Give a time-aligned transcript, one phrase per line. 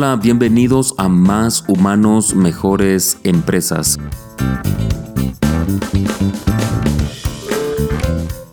[0.00, 3.98] Hola, bienvenidos a Más Humanos, Mejores Empresas.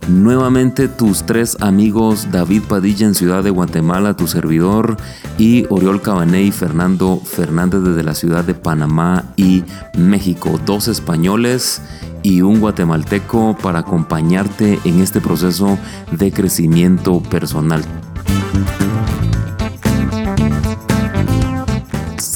[0.07, 4.97] Nuevamente tus tres amigos David Padilla en Ciudad de Guatemala, tu servidor,
[5.37, 9.63] y Oriol Cabané y Fernando Fernández desde la ciudad de Panamá y
[9.95, 10.59] México.
[10.65, 11.79] Dos españoles
[12.23, 15.77] y un guatemalteco para acompañarte en este proceso
[16.11, 17.85] de crecimiento personal.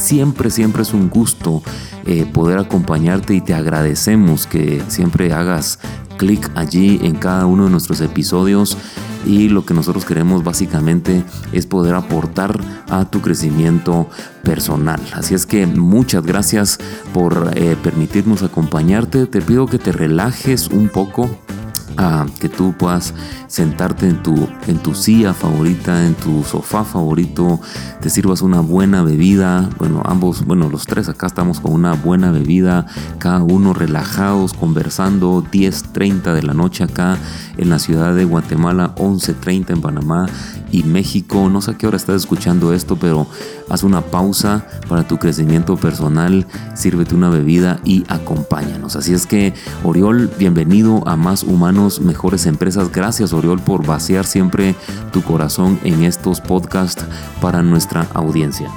[0.09, 1.61] Siempre, siempre es un gusto
[2.07, 5.77] eh, poder acompañarte y te agradecemos que siempre hagas
[6.17, 8.75] clic allí en cada uno de nuestros episodios
[9.23, 12.59] y lo que nosotros queremos básicamente es poder aportar
[12.89, 14.09] a tu crecimiento
[14.41, 14.99] personal.
[15.13, 16.79] Así es que muchas gracias
[17.13, 19.27] por eh, permitirnos acompañarte.
[19.27, 21.29] Te pido que te relajes un poco
[22.39, 23.13] que tú puedas
[23.47, 27.59] sentarte en tu, en tu silla favorita, en tu sofá favorito,
[28.01, 29.69] te sirvas una buena bebida.
[29.77, 32.85] Bueno, ambos, bueno, los tres acá estamos con una buena bebida,
[33.17, 37.17] cada uno relajados, conversando, 10.30 de la noche acá
[37.57, 40.27] en la ciudad de Guatemala, 11.30 en Panamá
[40.71, 41.49] y México.
[41.49, 43.27] No sé a qué hora estás escuchando esto, pero
[43.69, 48.95] haz una pausa para tu crecimiento personal, sírvete una bebida y acompáñanos.
[48.95, 49.53] Así es que,
[49.83, 52.91] Oriol, bienvenido a Más Humanos, Mejores Empresas.
[52.91, 54.75] Gracias, Oriol, por vaciar siempre
[55.11, 57.05] tu corazón en estos podcasts
[57.41, 58.69] para nuestra audiencia.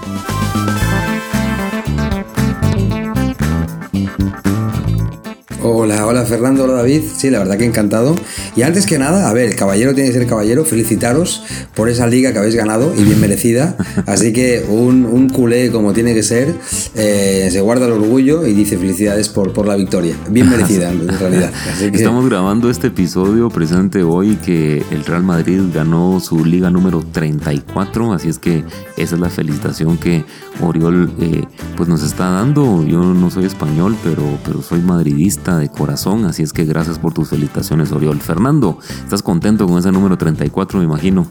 [5.64, 7.02] Hola, hola Fernando, hola David.
[7.16, 8.16] Sí, la verdad que encantado.
[8.56, 10.64] Y antes que nada, a ver, el caballero tiene que ser caballero.
[10.64, 11.44] Felicitaros
[11.76, 13.76] por esa liga que habéis ganado y bien merecida.
[14.06, 16.52] Así que un, un culé como tiene que ser,
[16.96, 20.16] eh, se guarda el orgullo y dice felicidades por, por la victoria.
[20.28, 21.52] Bien merecida, en realidad.
[21.80, 28.12] Estamos grabando este episodio presente hoy que el Real Madrid ganó su liga número 34.
[28.12, 28.64] Así es que
[28.96, 30.24] esa es la felicitación que
[30.60, 31.44] Oriol eh,
[31.76, 32.84] pues nos está dando.
[32.84, 37.12] Yo no soy español, pero, pero soy madridista de corazón, así es que gracias por
[37.12, 38.20] tus felicitaciones, Oriol.
[38.20, 41.26] Fernando, ¿estás contento con ese número 34, me imagino?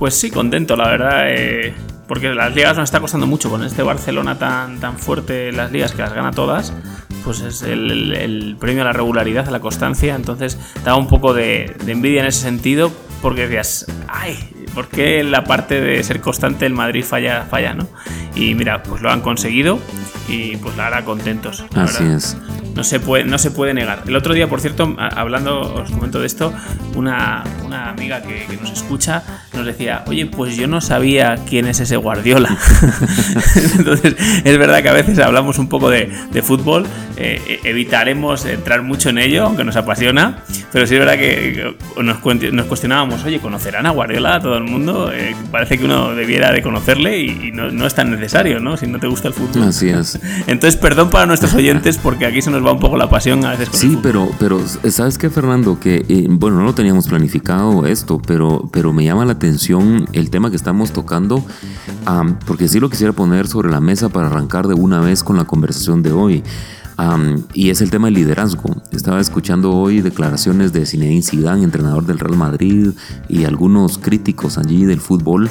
[0.00, 1.24] Pues sí, contento, la verdad.
[1.26, 1.74] Eh,
[2.08, 5.92] porque las ligas nos está costando mucho con este Barcelona tan, tan fuerte, las ligas
[5.92, 6.72] que las gana todas.
[7.22, 10.14] Pues es el, premio a la regularidad, a la constancia.
[10.14, 14.38] Entonces, da un poco de, de envidia en ese sentido, porque decías, ay,
[14.74, 17.88] ¿por qué la parte de ser constante el Madrid falla, falla, no?
[18.34, 19.78] Y mira, pues lo han conseguido
[20.28, 21.64] y pues la hará contentos.
[21.74, 22.36] Así es.
[22.74, 24.04] No se, puede, no se puede negar.
[24.06, 26.52] El otro día, por cierto, hablando, os comento de esto,
[26.94, 29.22] una, una amiga que, nos escucha
[29.52, 32.48] nos decía, oye, pues yo no sabía quién es ese Guardiola.
[33.78, 38.82] Entonces, es verdad que a veces hablamos un poco de, de fútbol, eh, evitaremos entrar
[38.82, 40.38] mucho en ello, aunque nos apasiona,
[40.72, 44.64] pero sí es verdad que nos, nos cuestionábamos, oye, ¿conocerán a Guardiola a todo el
[44.64, 45.12] mundo?
[45.12, 48.76] Eh, parece que uno debiera de conocerle y, no, no, es tan necesario, ¿no?
[48.76, 49.64] Si no te gusta el fútbol.
[49.64, 50.18] Así es.
[50.46, 53.50] Entonces, perdón para nuestros oyentes porque aquí se nos va un poco la pasión a
[53.50, 53.68] veces.
[53.72, 55.78] sí, pero, pero ¿sabes qué, Fernando?
[55.80, 59.38] Que, eh, bueno, no lo teníamos planificado esto, pero, pero me llama la
[60.12, 61.42] el tema que estamos tocando,
[62.46, 65.44] porque sí lo quisiera poner sobre la mesa para arrancar de una vez con la
[65.44, 66.42] conversación de hoy.
[67.54, 68.76] y es el tema del liderazgo.
[68.92, 72.90] Estaba escuchando hoy declaraciones de Zinedine Zidane, entrenador del Real Madrid,
[73.28, 75.48] y algunos críticos allí del fútbol,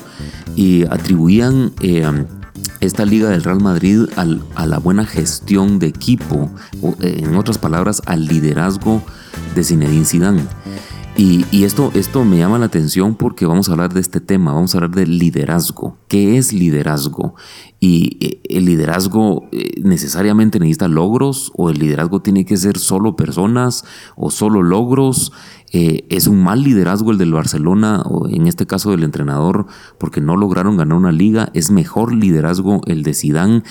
[0.56, 2.06] y atribuían eh,
[2.82, 6.52] esta liga del Real Madrid a la buena gestión de equipo,
[7.02, 9.02] eh, en otras palabras, al liderazgo
[9.56, 10.44] de Zinedine Zidane.
[11.22, 14.74] Y, esto, esto me llama la atención porque vamos a hablar de este tema, vamos
[14.74, 15.98] a hablar de liderazgo.
[16.08, 17.36] ¿Qué es liderazgo?
[17.82, 23.18] ¿Y eh, el liderazgo eh, necesariamente necesita logros o el liderazgo tiene que ser solo
[23.18, 23.84] personas
[24.16, 25.34] o solo logros?
[25.74, 30.22] Eh, ¿Es un mal liderazgo el del Barcelona o en este caso del entrenador porque
[30.22, 31.50] no lograron ganar una liga?
[31.54, 33.66] ¿Es mejor liderazgo el de Sidán?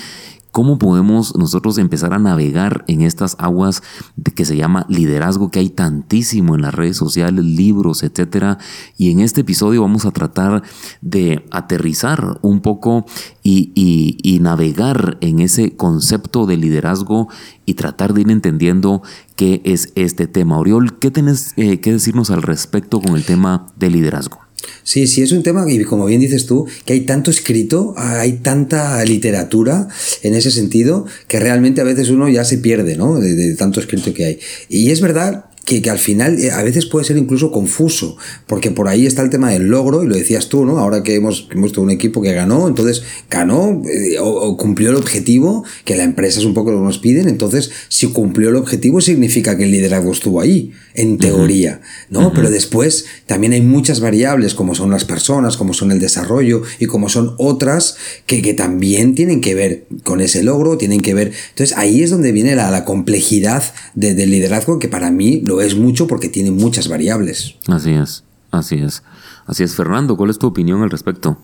[0.51, 3.83] ¿Cómo podemos nosotros empezar a navegar en estas aguas
[4.15, 8.57] de que se llama liderazgo, que hay tantísimo en las redes sociales, libros, etcétera?
[8.97, 10.63] Y en este episodio vamos a tratar
[11.01, 13.05] de aterrizar un poco
[13.43, 17.27] y, navegar en ese concepto de liderazgo
[17.65, 19.03] y tratar de ir entendiendo
[19.35, 20.57] qué es este tema.
[20.57, 24.48] Oriol, ¿qué tienes eh, que decirnos al respecto con el tema de liderazgo?
[24.83, 28.33] Sí, sí, es un tema, y como bien dices tú, que hay tanto escrito, hay
[28.33, 29.87] tanta literatura
[30.23, 33.19] en ese sentido, que realmente a veces uno ya se pierde, ¿no?
[33.19, 34.39] De, tanto escrito que hay.
[34.67, 38.17] Y es verdad que, que, al final eh, a veces puede ser incluso confuso,
[38.47, 40.79] porque por ahí está el tema del logro, y lo decías tú, ¿no?
[40.79, 45.63] Ahora que hemos, tenido un equipo que ganó, entonces ganó eh, o, cumplió el objetivo,
[45.85, 49.01] que la empresa es un poco lo que nos piden, entonces si cumplió el objetivo
[49.01, 50.73] significa que el liderazgo estuvo ahí.
[50.99, 51.79] En teoría,
[52.09, 52.33] ¿no?
[52.33, 56.87] Pero después también hay muchas variables como son las personas, como son el desarrollo y
[56.87, 61.31] como son otras que, que también tienen que ver con ese logro, tienen que ver...
[61.51, 63.63] Entonces ahí es donde viene la, la complejidad
[63.95, 67.55] de, del liderazgo que para mí lo es mucho porque tiene muchas variables.
[67.67, 69.01] Así es, así es.
[69.45, 71.37] Así es, Fernando, ¿cuál es tu opinión al respecto?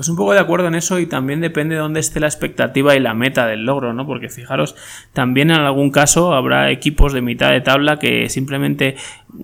[0.00, 2.96] Pues un poco de acuerdo en eso y también depende de dónde esté la expectativa
[2.96, 4.06] y la meta del logro, ¿no?
[4.06, 4.74] Porque fijaros,
[5.12, 8.96] también en algún caso habrá equipos de mitad de tabla que simplemente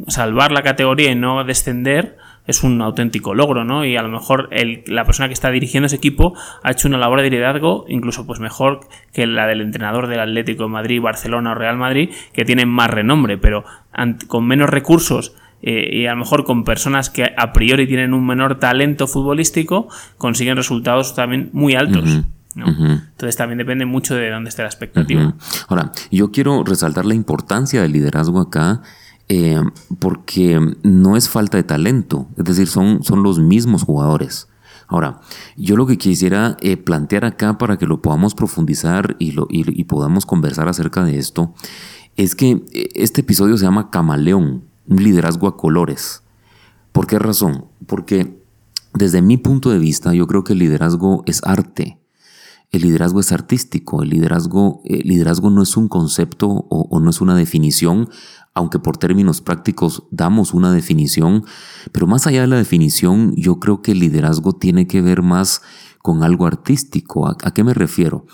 [0.09, 2.17] salvar la categoría y no descender
[2.47, 3.85] es un auténtico logro, ¿no?
[3.85, 6.33] Y a lo mejor el, la persona que está dirigiendo ese equipo
[6.63, 8.81] ha hecho una labor de liderazgo incluso pues mejor
[9.13, 12.89] que la del entrenador del Atlético de Madrid, Barcelona o Real Madrid, que tienen más
[12.89, 13.67] renombre, pero
[14.27, 18.27] con menos recursos eh, y a lo mejor con personas que a priori tienen un
[18.27, 19.89] menor talento futbolístico,
[20.19, 22.23] consiguen resultados también muy altos.
[22.55, 25.35] Entonces también depende mucho de dónde esté la expectativa.
[25.69, 28.83] Ahora, yo quiero resaltar la importancia del liderazgo acá.
[29.29, 29.61] Eh,
[29.99, 34.47] porque no es falta de talento, es decir, son, son los mismos jugadores.
[34.87, 35.21] Ahora,
[35.57, 39.83] yo lo que quisiera eh, plantear acá para que lo podamos profundizar y, lo, y
[39.83, 41.55] podamos conversar acerca de esto,
[42.17, 42.63] es que
[42.95, 46.23] este episodio se llama Camaleón liderazgo a colores.
[46.93, 47.67] ¿Por qué razón?
[47.87, 48.43] Porque
[48.95, 51.99] desde mi punto de vista yo creo que el liderazgo es arte.
[52.73, 57.11] El liderazgo es artístico, el liderazgo, el liderazgo no es un concepto o, o, no
[57.11, 58.09] es una definición,
[58.55, 61.45] aunque por términos prácticos damos una definición,
[61.93, 65.63] pero más allá de la definición, yo creo que el liderazgo tiene que ver más
[66.07, 67.27] con algo artístico.
[67.27, 68.27] ¿A, qué me refiero?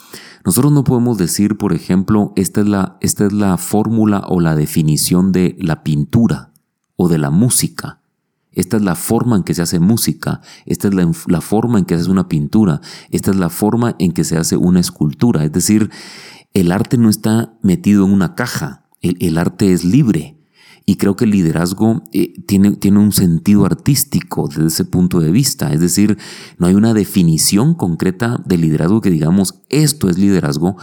[0.45, 4.55] Nosotros no podemos decir, por ejemplo, esta es la, esta es la fórmula o la
[4.55, 6.53] definición de la pintura
[6.97, 8.03] o de la música.
[8.51, 11.87] Esta es la forma en que se hace música, esta es la, la, forma en
[11.87, 15.43] que se hace una pintura, esta es la forma en que se hace una escultura.
[15.43, 15.91] Es decir,
[16.53, 20.42] el arte no está metido en una caja, el, el arte es libre.
[20.85, 25.31] Y creo que el liderazgo eh, tiene, tiene un sentido artístico desde ese punto de
[25.31, 25.73] vista.
[25.73, 26.19] Es decir,
[26.59, 30.77] no hay una definición concreta de liderazgo que digamos esto es liderazgo.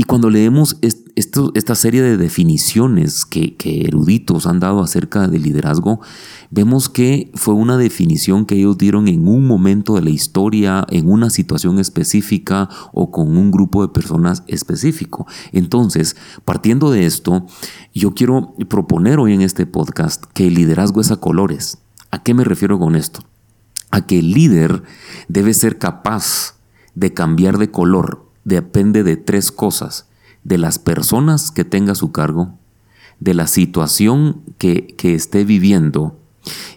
[0.00, 0.78] Y cuando leemos
[1.18, 6.00] esta serie de definiciones que, que eruditos han dado acerca del liderazgo,
[6.50, 11.10] vemos que fue una definición que ellos dieron en un momento de la historia, en
[11.10, 15.26] una situación específica o con un grupo de personas específico.
[15.52, 17.46] Entonces, partiendo de esto,
[17.94, 21.78] yo quiero proponer hoy en este podcast que el liderazgo es a colores.
[22.10, 23.20] ¿A qué me refiero con esto?
[23.90, 24.82] A que el líder
[25.28, 26.54] debe ser capaz
[26.94, 28.26] de cambiar de color.
[28.44, 30.07] Depende de tres cosas.
[30.48, 32.54] De las personas que tenga a su cargo,
[33.20, 36.16] de la situación que, que esté viviendo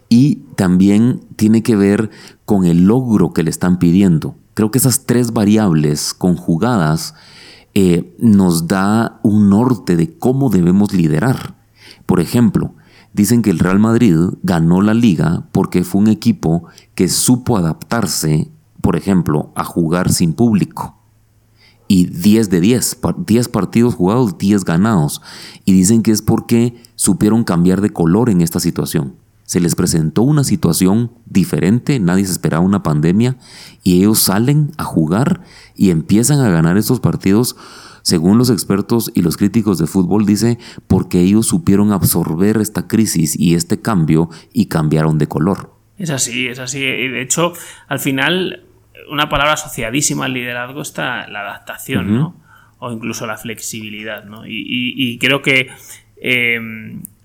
[0.09, 2.09] y también tiene que ver
[2.45, 4.35] con el logro que le están pidiendo.
[4.53, 7.15] Creo que esas tres variables conjugadas
[7.73, 11.56] eh, nos da un norte de cómo debemos liderar.
[12.06, 12.74] Por ejemplo,
[13.13, 16.65] dicen que el Real Madrid ganó la liga porque fue un equipo
[16.95, 18.51] que supo adaptarse,
[18.81, 21.00] por ejemplo, a jugar sin público.
[21.91, 25.21] Y 10 de 10, 10 partidos jugados, 10 ganados.
[25.65, 29.15] Y dicen que es porque supieron cambiar de color en esta situación
[29.51, 33.35] se les presentó una situación diferente, nadie se esperaba una pandemia
[33.83, 35.41] y ellos salen a jugar
[35.75, 37.57] y empiezan a ganar estos partidos,
[38.01, 40.57] según los expertos y los críticos de fútbol, dice,
[40.88, 45.74] porque ellos supieron absorber esta crisis y este cambio y cambiaron de color.
[45.98, 46.79] Es así, es así.
[46.79, 47.51] De hecho,
[47.89, 48.63] al final,
[49.10, 52.36] una palabra asociadísima al liderazgo está la adaptación, ¿no?
[52.79, 54.43] O incluso la flexibilidad, ¿no?
[54.46, 55.70] Y, creo que
[56.17, 56.60] eh,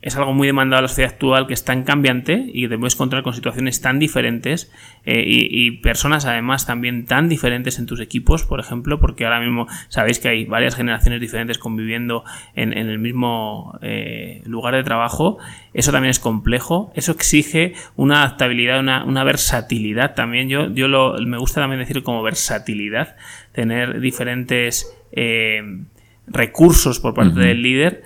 [0.06, 2.78] es algo muy demandado a la sociedad actual que es tan cambiante y que te
[2.78, 4.70] puedes encontrar con situaciones tan diferentes
[5.04, 9.66] eh, y, personas además también tan diferentes en tus equipos, por ejemplo, porque ahora mismo
[9.88, 12.22] sabéis que hay varias generaciones diferentes conviviendo
[12.54, 15.38] en, el mismo eh, lugar de trabajo.
[15.74, 20.48] Eso también es complejo, eso exige una adaptabilidad, una, versatilidad también.
[20.48, 23.16] Yo, yo lo, me gusta también decir como versatilidad,
[23.50, 25.82] tener diferentes eh,
[26.28, 28.04] recursos por parte del líder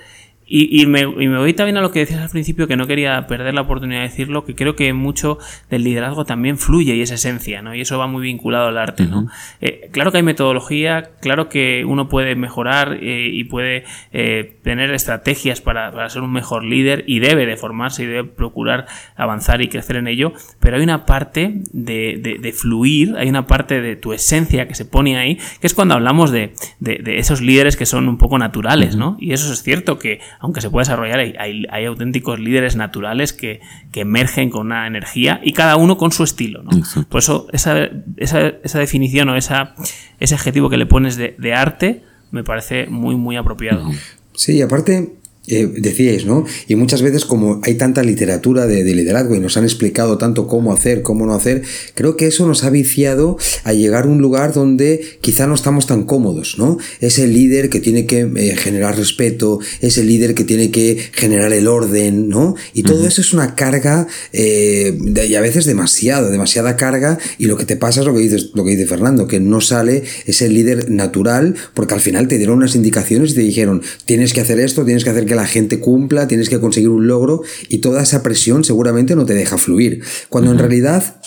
[0.53, 3.25] y, me, y, me, voy también a lo que decías al principio, que no quería
[3.29, 5.39] perder la oportunidad de decirlo, que creo que mucho
[5.71, 7.73] del liderazgo también fluye y es esencia, ¿no?
[7.73, 9.29] Y eso va muy vinculado al arte, ¿no?
[9.61, 14.93] Eh, claro que hay metodología, claro que uno puede mejorar eh, y puede eh, tener
[14.93, 19.63] estrategias para, para, ser un mejor líder y debe de formarse y debe procurar avanzar
[19.63, 23.81] y crecer en ello, pero hay una parte de, de, de fluir, hay una parte
[23.81, 27.77] de tu esencia que se pone ahí, que es cuando hablamos de, de esos líderes
[27.77, 29.17] que son un poco naturales, ¿no?
[29.21, 33.61] Y eso es cierto que aunque se puede desarrollar, hay, auténticos líderes naturales que,
[33.95, 36.63] emergen con una energía y cada uno con su estilo.
[36.63, 36.71] ¿no?
[37.09, 39.75] Por eso esa, esa, definición o esa,
[40.19, 43.91] ese adjetivo que le pones de, arte me parece muy, muy apropiado.
[44.35, 45.17] Sí, aparte,
[45.47, 46.45] eh, decíais, ¿no?
[46.69, 50.73] Y muchas veces como hay tanta literatura de, liderazgo y nos han explicado tanto cómo
[50.73, 51.63] hacer, cómo no hacer,
[51.95, 55.87] creo que eso nos ha viciado a llegar a un lugar donde quizá no estamos
[55.87, 56.77] tan cómodos, ¿no?
[57.01, 60.99] Es el líder que tiene que eh, generar respeto, es el líder que tiene que
[61.13, 62.55] generar el orden, ¿no?
[62.75, 67.57] Y todo eso es una carga eh, y a veces demasiado, demasiada carga y lo
[67.57, 70.51] que te pasa es lo que dices, lo que dice Fernando, que no sale ese
[70.51, 74.61] líder natural porque al final te dieron unas indicaciones y te dijeron, tienes que hacer
[74.61, 78.03] esto, tienes que hacer que la gente cumpla, tienes que conseguir un logro y toda
[78.03, 80.03] esa presión seguramente no te deja fluir.
[80.29, 81.21] Cuando en realidad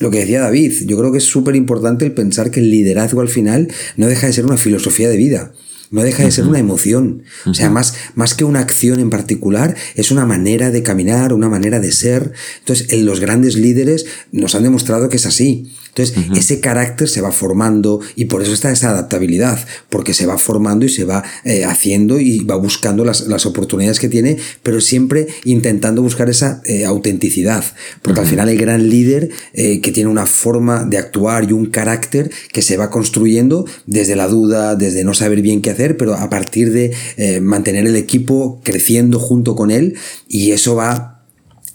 [0.00, 3.22] lo que decía David, yo creo que es súper importante el pensar que el liderazgo
[3.22, 5.52] al final no deja de ser una filosofía de vida.
[5.90, 7.22] No deja de ser una emoción.
[7.46, 11.48] O sea, más, más que una acción en particular, es una manera de caminar, una
[11.48, 12.32] manera de ser.
[12.58, 15.72] Entonces, los grandes líderes nos han demostrado que es así.
[15.98, 19.58] Entonces, ese carácter se va formando y por eso está esa adaptabilidad,
[19.90, 24.08] porque se va formando y se va eh, haciendo y va buscando las, oportunidades que
[24.08, 27.64] tiene, pero siempre intentando buscar esa eh, autenticidad,
[28.02, 31.66] porque al final el gran líder eh, que tiene una forma de actuar y un
[31.66, 36.14] carácter que se va construyendo desde la duda, desde no saber bien qué hacer, pero
[36.14, 36.92] a partir de
[37.40, 39.96] mantener el equipo creciendo junto con él
[40.28, 41.17] y eso va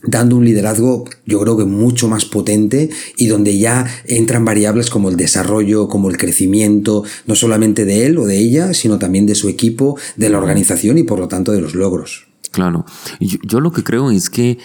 [0.04, 5.10] dando un liderazgo yo creo que mucho más potente y donde ya entran variables como
[5.10, 9.36] el desarrollo, como el crecimiento, no solamente de él o de ella, sino también de
[9.36, 12.28] su equipo, de la organización y por lo tanto de los logros.
[12.52, 12.86] Claro,
[13.20, 14.60] yo, lo que creo es que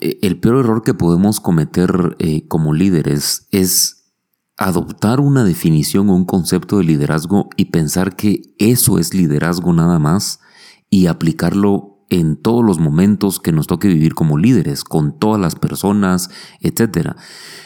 [0.00, 4.12] e, el peor error que podemos cometer eh, como líderes es
[4.58, 9.98] adoptar una definición o un concepto de liderazgo y pensar que eso es liderazgo nada
[9.98, 10.40] más
[10.88, 15.54] y aplicarlo en todos los momentos que nos toque vivir como líderes, con todas las
[15.56, 17.12] personas, etc.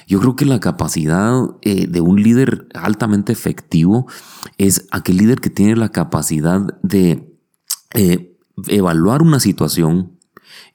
[0.07, 4.07] Yo creo que la capacidad eh, de un líder altamente efectivo
[4.57, 7.37] es aquel líder que tiene la capacidad de
[7.95, 10.19] eh, evaluar una situación,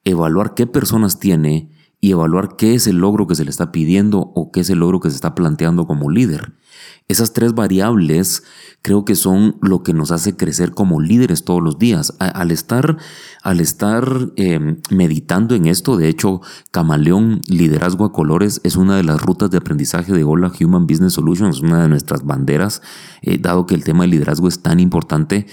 [0.04, 4.20] evaluar qué personas tiene y evaluar qué es el logro que se le está pidiendo
[4.20, 6.54] o qué es el logro que se está planteando como líder.
[7.08, 8.42] Esas tres variables
[8.82, 12.16] creo que son lo que nos hace crecer como líderes todos los días.
[12.18, 12.98] Al estar,
[13.44, 19.04] al estar em, meditando en esto, de hecho, Camaleón Liderazgo a Colores es una de
[19.04, 22.82] las rutas de aprendizaje de Hola Human Business Solutions, una de nuestras banderas,
[23.22, 25.46] eh, dado que el tema de liderazgo es tan importante.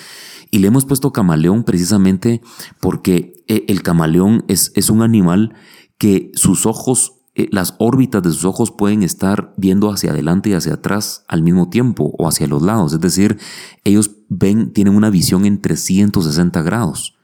[0.50, 2.40] Y le hemos puesto camaleón precisamente
[2.80, 5.54] porque eh, el camaleón es, es un animal
[5.98, 10.52] que sus ojos eh, las órbitas de sus ojos pueden estar viendo hacia adelante y
[10.52, 12.92] hacia atrás al mismo tiempo o hacia los lados.
[12.92, 13.38] Es decir,
[13.84, 17.16] ellos ven, tienen una visión en 360 grados.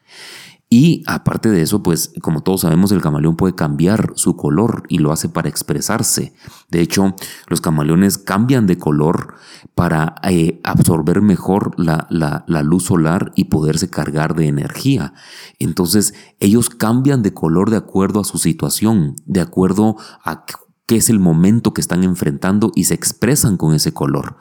[0.71, 4.99] Y aparte de eso, pues como todos sabemos, el camaleón puede cambiar su color y
[4.99, 6.35] lo hace para expresarse.
[6.69, 7.15] De hecho,
[7.47, 9.35] los camaleones cambian de color
[9.75, 15.15] para eh, absorber mejor la, la, luz solar y poderse cargar de energía.
[15.59, 20.45] Entonces, ellos cambian de color de acuerdo a su situación, de acuerdo a
[20.85, 24.37] qué es el momento que están enfrentando y se expresan con ese color.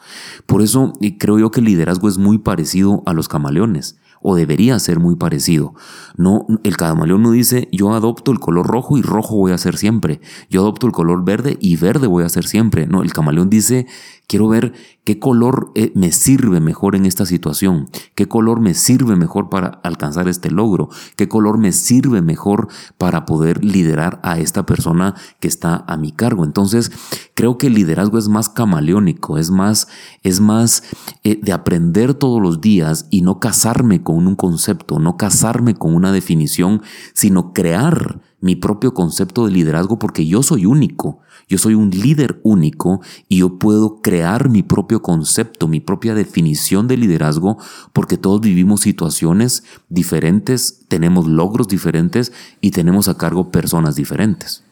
[0.46, 4.80] Por eso creo yo que el liderazgo es muy parecido a los camaleones o debería
[4.80, 5.74] ser muy parecido.
[6.16, 9.78] No, el camaleón no dice yo adopto el color rojo y rojo voy a ser
[9.78, 10.22] siempre.
[10.50, 12.88] Yo adopto el color verde y verde voy a ser siempre.
[12.88, 13.88] No, el camaleón dice
[14.28, 14.74] quiero ver
[15.06, 19.80] qué color eh, me sirve mejor en esta situación, qué color me sirve mejor para
[19.84, 22.68] alcanzar este logro, qué color me sirve mejor
[22.98, 26.44] para poder liderar a esta persona que está a mi cargo.
[26.44, 26.92] Entonces,
[27.36, 29.88] creo que el liderazgo es más camaleónico, es más,
[30.24, 30.84] es más
[31.24, 35.96] eh, de aprender todos los días y no casarme con un concepto, no casarme con
[35.96, 36.82] una definición,
[37.14, 41.22] sino crear mi propio concepto de liderazgo porque yo soy único.
[41.48, 46.88] Yo soy un líder único y yo puedo crear mi propio concepto, mi propia definición
[46.88, 47.58] de liderazgo,
[47.94, 54.64] porque todos vivimos situaciones diferentes, tenemos logros diferentes y tenemos a cargo personas diferentes.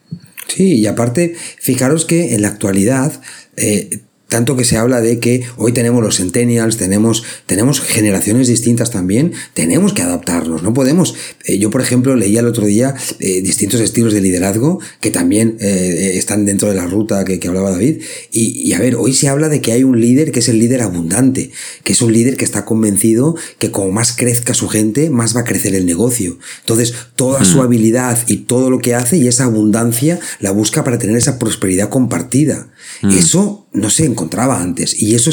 [0.48, 3.22] Sí, y aparte, fijaros que en la actualidad
[3.56, 4.04] eh,
[4.36, 9.32] tanto que se habla de que hoy tenemos los centennials, tenemos, tenemos generaciones distintas también,
[9.54, 11.16] tenemos que adaptarnos, no podemos.
[11.46, 15.56] Eh, yo, por ejemplo, leía el otro día eh, distintos estilos de liderazgo que también
[15.62, 18.02] eh, están dentro de la ruta que, hablaba David.
[18.30, 20.82] Y, a ver, hoy se habla de que hay un líder que es el líder
[20.82, 21.52] abundante,
[21.86, 25.42] que es un líder que está convencido que como más crezca su gente, más va
[25.42, 26.38] a crecer el negocio.
[26.60, 30.98] Entonces, toda su habilidad y todo lo que hace y esa abundancia la busca para
[30.98, 32.68] tener esa prosperidad compartida.
[33.02, 33.10] Mm.
[33.12, 35.30] Eso no se encontraba antes y eso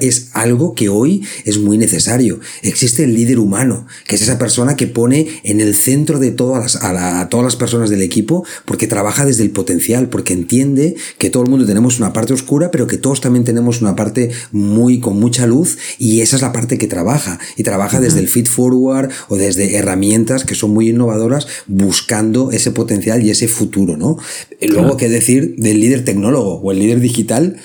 [0.00, 2.40] es, algo que hoy es muy necesario.
[2.62, 6.76] Existe el líder humano, que es esa persona que pone en el centro de todas
[6.82, 11.42] a, todas las personas del equipo porque trabaja desde el potencial, porque entiende que todo
[11.42, 15.18] el mundo tenemos una parte oscura, pero que todos también tenemos una parte muy con
[15.18, 19.10] mucha luz y esa es la parte que trabaja y trabaja desde el feed forward
[19.28, 24.18] o desde herramientas que son muy innovadoras buscando ese potencial y ese futuro, ¿no?
[24.60, 27.56] Luego, ¿qué decir del líder tecnólogo o el líder digital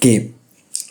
[0.00, 0.35] que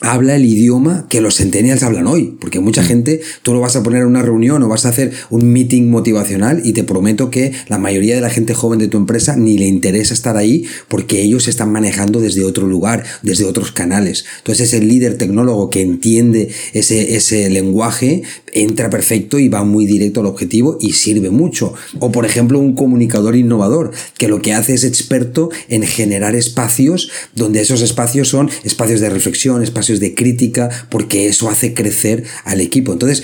[0.01, 2.85] habla el idioma que los centennials hablan hoy, porque mucha mm.
[2.85, 5.89] gente, tú lo vas a poner en una reunión o vas a hacer un meeting
[5.89, 9.57] motivacional y te prometo que la mayoría de la gente joven de tu empresa ni
[9.57, 14.25] le interesa estar ahí porque ellos se están manejando desde otro lugar, desde otros canales.
[14.39, 20.21] Entonces ese líder tecnólogo que entiende ese, ese lenguaje entra perfecto y va muy directo
[20.21, 21.73] al objetivo y sirve mucho.
[21.99, 27.09] O por ejemplo un comunicador innovador que lo que hace es experto en generar espacios
[27.33, 32.61] donde esos espacios son espacios de reflexión, espacios de crítica, porque eso hace crecer al
[32.61, 32.93] equipo.
[32.93, 33.23] Entonces,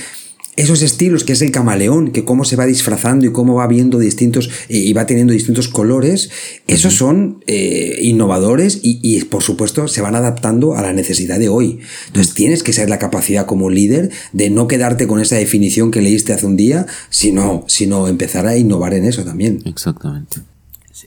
[0.57, 3.99] esos estilos que es el camaleón, que cómo se va disfrazando y cómo va viendo
[3.99, 6.29] distintos eh, y va teniendo distintos colores,
[6.67, 11.79] esos son eh, innovadores y, por supuesto se van adaptando a la necesidad de hoy.
[12.07, 16.01] Entonces tienes que ser la capacidad como líder de no quedarte con esa definición que
[16.01, 19.61] leíste hace un día, sino, sino empezar a innovar en eso también.
[19.65, 20.41] Exactamente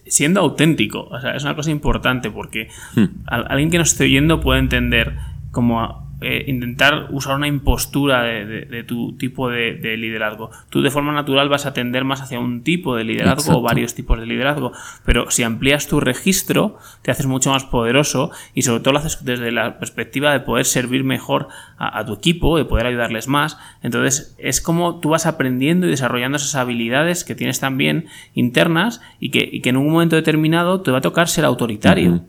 [0.07, 1.09] siendo auténtico.
[1.11, 3.05] O sea, es una cosa importante porque hmm.
[3.27, 5.15] alguien que nos esté oyendo puede entender
[5.55, 10.51] como eh, intentar usar una impostura de, tu tipo de, liderazgo.
[10.71, 13.95] Tú de forma natural vas a tender más hacia un tipo de liderazgo o varios
[13.95, 14.73] tipos de liderazgo,
[15.05, 19.25] pero si amplías tu registro te haces mucho más poderoso y sobre todo lo haces
[19.25, 23.59] desde la perspectiva de poder servir mejor a, tu equipo, de poder ayudarles más.
[23.83, 29.31] Entonces es como tú vas aprendiendo y desarrollando esas habilidades que tienes también internas y
[29.31, 32.23] que, en un momento determinado te va a tocar ser autoritario.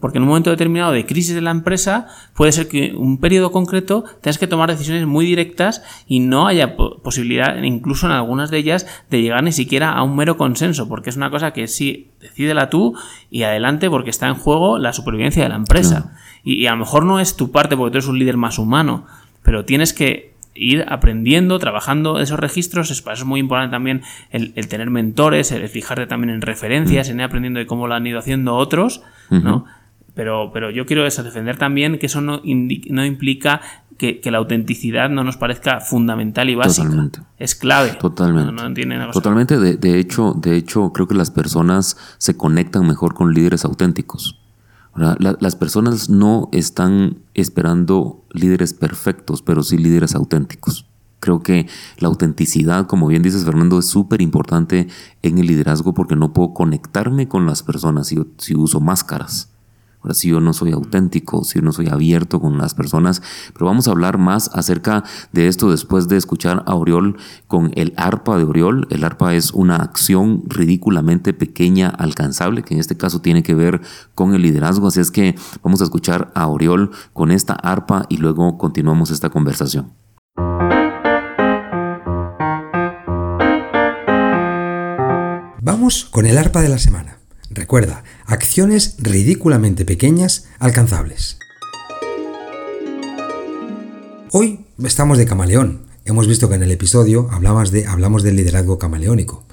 [0.00, 3.18] Porque en un momento determinado de crisis de la empresa puede ser que en un
[3.18, 8.50] periodo concreto tengas que tomar decisiones muy directas y no haya posibilidad, incluso en algunas
[8.50, 11.68] de ellas, de llegar ni siquiera a un mero consenso, porque es una cosa que
[11.68, 12.94] sí, decídela tú
[13.30, 16.16] y adelante porque está en juego la supervivencia de la empresa.
[16.44, 19.06] Y, a lo mejor no es tu parte porque tú eres un líder más humano,
[19.42, 22.90] pero tienes que ir aprendiendo, trabajando esos registros.
[22.90, 27.24] Es, es muy importante también el, tener mentores, el fijarte también en referencias, en ir
[27.24, 29.64] aprendiendo de cómo lo han ido haciendo otros, ¿no?
[30.14, 33.60] Pero, pero yo quiero eso, defender también que eso no, no implica
[33.98, 36.84] que, la autenticidad no nos parezca fundamental y básica.
[36.84, 37.20] Totalmente.
[37.38, 37.92] Es clave.
[38.00, 38.52] Totalmente.
[39.12, 39.58] Totalmente.
[39.58, 44.38] De, de, hecho, de hecho, creo que las personas se conectan mejor con líderes auténticos
[44.96, 50.86] las personas no están esperando líderes perfectos, pero sí líderes auténticos.
[51.20, 51.66] Creo que
[51.98, 54.88] la autenticidad, como bien dices Fernando, es súper importante
[55.22, 59.55] en el liderazgo porque no puedo conectarme con las personas si uso máscaras
[60.14, 63.22] si yo no soy auténtico, si yo no soy abierto con las personas.
[63.52, 67.16] Pero vamos a hablar más acerca de esto después de escuchar a Oriol
[67.46, 68.86] con el arpa de Oriol.
[68.90, 73.80] El arpa es una acción ridículamente pequeña, alcanzable, que en este caso tiene que ver
[74.14, 74.88] con el liderazgo.
[74.88, 79.30] Así es que vamos a escuchar a Oriol con esta arpa y luego continuamos esta
[79.30, 79.92] conversación.
[85.66, 87.18] Vamos con el arpa de la semana.
[87.50, 91.38] Recuerda, acciones ridículamente pequeñas alcanzables.
[94.32, 95.86] Hoy estamos de camaleón.
[96.04, 99.44] Hemos visto que en el episodio hablamos, de, hablamos del liderazgo camaleónico.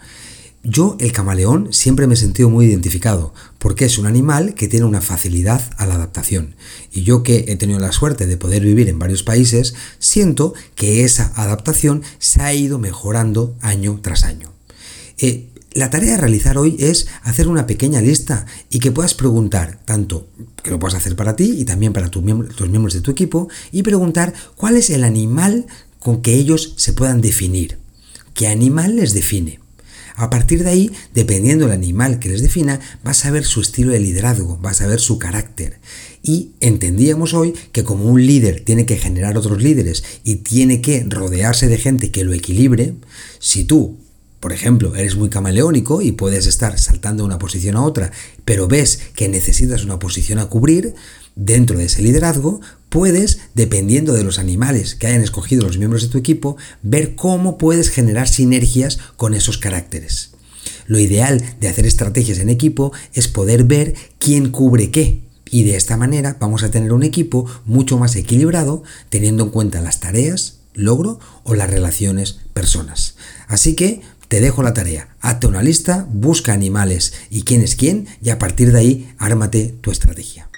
[0.63, 4.85] Yo, el camaleón, siempre me he sentido muy identificado, porque es un animal que tiene
[4.85, 6.55] una facilidad a la adaptación.
[6.91, 11.03] Y yo que he tenido la suerte de poder vivir en varios países, siento que
[11.03, 14.53] esa adaptación se ha ido mejorando año tras año.
[15.17, 19.79] Eh, la tarea a realizar hoy es hacer una pequeña lista y que puedas preguntar,
[19.85, 20.27] tanto
[20.61, 23.83] que lo puedas hacer para ti y también para tus miembros de tu equipo, y
[23.83, 25.65] preguntar cuál es el animal
[25.99, 27.77] con que ellos se puedan definir.
[28.33, 29.59] ¿Qué animal les define?
[30.15, 33.91] A partir de ahí, dependiendo del animal que les defina, vas a ver su estilo
[33.91, 35.79] de liderazgo, vas a ver su carácter.
[36.21, 41.03] Y entendíamos hoy que como un líder tiene que generar otros líderes y tiene que
[41.07, 42.93] rodearse de gente que lo equilibre,
[43.39, 43.97] si tú
[44.43, 48.11] por ejemplo, eres muy camaleónico y puedes estar saltando de una posición a otra,
[48.43, 50.95] pero ves que necesitas una posición a cubrir,
[51.33, 56.09] dentro de ese liderazgo, puedes, dependiendo de los animales que hayan escogido los miembros de
[56.09, 60.31] tu equipo, ver cómo puedes generar sinergias con esos caracteres.
[60.87, 65.21] Lo ideal de hacer estrategias en equipo es poder ver quién cubre qué.
[65.51, 69.79] Y de esta manera vamos a tener un equipo mucho más equilibrado, teniendo en cuenta
[69.79, 73.15] las tareas, logro o las relaciones personas.
[73.47, 74.01] Así que
[74.33, 75.09] te dejo la tarea.
[75.21, 79.75] Hazte una lista, busca animales y quién es quién y a partir de ahí ármate
[79.79, 80.49] tu estrategia.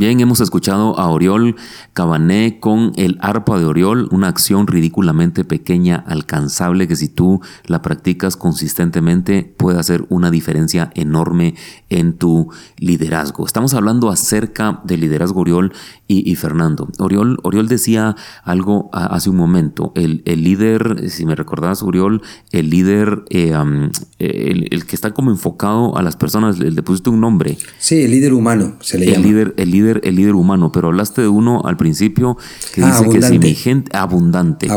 [0.00, 1.56] Bien, hemos escuchado a Oriol
[1.92, 7.82] Cabané con el arpa de Oriol, una acción ridículamente pequeña, alcanzable, que si tú la
[7.82, 11.54] practicas consistentemente puede hacer una diferencia enorme
[11.90, 13.44] en tu liderazgo.
[13.44, 15.74] Estamos hablando acerca del liderazgo Oriol
[16.08, 16.88] y, Fernando.
[16.98, 23.24] Oriol, Oriol decía algo hace un momento, el, líder, si me recordás, Oriol, el líder,
[23.28, 23.54] eh,
[24.18, 27.58] el, que está como enfocado a las personas, le, pusiste un nombre.
[27.78, 29.24] Sí, el líder humano se le llama.
[29.24, 32.36] Líder, el líder el líder humano, pero hablaste de uno al principio
[32.74, 34.68] que ah, dice que si mi gente, abundante,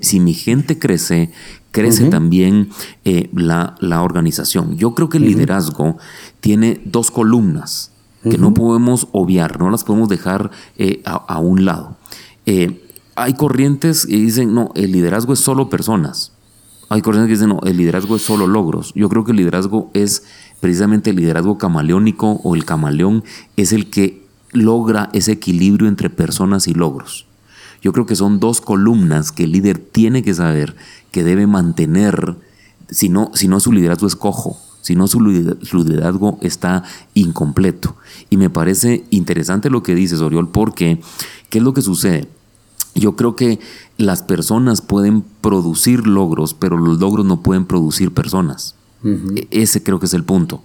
[0.00, 1.30] si, mi, gente crece,
[1.70, 2.68] crece también
[3.04, 4.76] eh, la, la, organización.
[4.76, 5.96] Yo creo que el liderazgo
[6.40, 11.96] tiene dos columnas que no podemos obviar, no las podemos dejar eh, a, un lado.
[12.46, 12.84] Eh,
[13.14, 16.32] hay corrientes que dicen, no, el liderazgo es solo personas.
[16.90, 18.92] Hay corrientes que dicen, no, el liderazgo es solo logros.
[18.94, 20.24] Yo creo que el liderazgo es
[20.60, 23.24] precisamente el liderazgo camaleónico o el camaleón
[23.56, 27.26] es el que logra ese equilibrio entre personas y logros.
[27.82, 30.76] Yo creo que son dos columnas que el líder tiene que saber
[31.12, 32.36] que debe mantener,
[32.90, 36.82] si no, si no su liderazgo es cojo, si no su liderazgo está
[37.14, 37.96] incompleto.
[38.30, 41.00] Y me parece interesante lo que dices, Oriol, porque
[41.50, 42.28] ¿qué es lo que sucede?
[42.94, 43.60] Yo creo que
[43.98, 48.76] las personas pueden producir logros, pero los logros no pueden producir personas.
[49.04, 50.62] E-, ese creo que es el punto.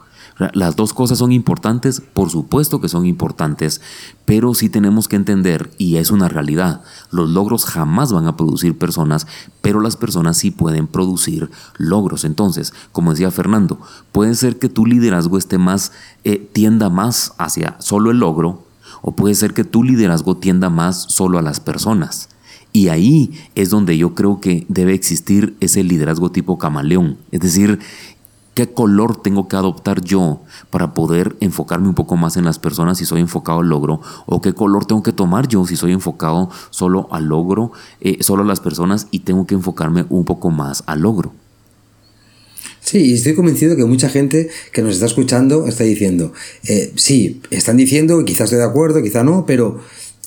[0.54, 3.82] Las dos cosas son importantes, por supuesto que son importantes,
[4.26, 8.76] pero sí tenemos que entender, y es una realidad, los logros jamás van a producir
[8.76, 9.28] personas,
[9.62, 12.26] pero las personas sí pueden producir logros.
[12.26, 13.80] Entonces, como decía Fernando,
[14.12, 15.91] puede ser que tu liderazgo esté más,
[16.24, 18.63] eh, tienda más hacia solo el logro,
[19.04, 22.30] o puede ser que tu liderazgo tienda más solo a las personas.
[22.74, 27.18] Y ahí es donde yo creo que debe existir ese liderazgo tipo camaleón.
[27.32, 27.80] Es decir,
[28.54, 33.00] ¿Qué color tengo que adoptar yo para poder enfocarme un poco más en las personas
[33.00, 34.00] si soy enfocado al logro?
[34.28, 38.44] ¿O qué color tengo que tomar yo si soy enfocado solo al logro, eh, solo
[38.44, 41.34] a las personas y tengo que enfocarme un poco más al logro?
[42.80, 46.32] Sí, y estoy convencido que mucha gente que nos está escuchando está diciendo,
[46.68, 49.80] eh, sí, están diciendo, quizás estoy de acuerdo, quizás no, pero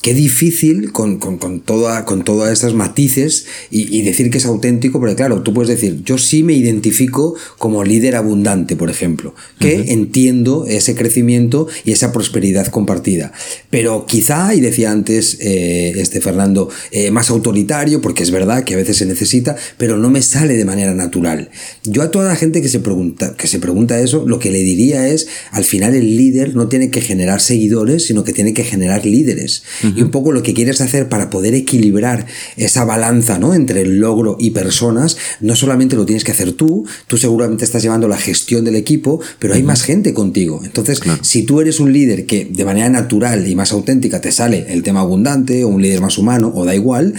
[0.06, 5.00] qué difícil con, con, con, toda, con todas estas matices y, decir que es auténtico,
[5.00, 9.86] porque claro, tú puedes decir, yo sí me identifico como líder abundante, por ejemplo, que
[9.88, 13.32] entiendo ese crecimiento y esa prosperidad compartida.
[13.68, 18.74] Pero quizá, y decía antes eh, este Fernando, eh, más autoritario, porque es verdad que
[18.74, 21.50] a veces se necesita, pero no me sale de manera natural.
[21.82, 24.60] Yo a toda la gente que se pregunta, que se pregunta eso, lo que le
[24.60, 28.62] diría es, al final el líder no tiene que generar seguidores, sino que tiene que
[28.62, 29.64] generar líderes
[29.96, 33.54] y un poco lo que quieres hacer para poder equilibrar esa balanza ¿no?
[33.54, 37.82] entre el logro y personas, no solamente lo tienes que hacer tú, tú seguramente estás
[37.82, 40.60] llevando la gestión del equipo, pero hay más gente contigo.
[40.64, 44.66] Entonces, si tú eres un líder que de manera natural y más auténtica te sale
[44.68, 47.14] el tema abundante o un líder más humano o da igual,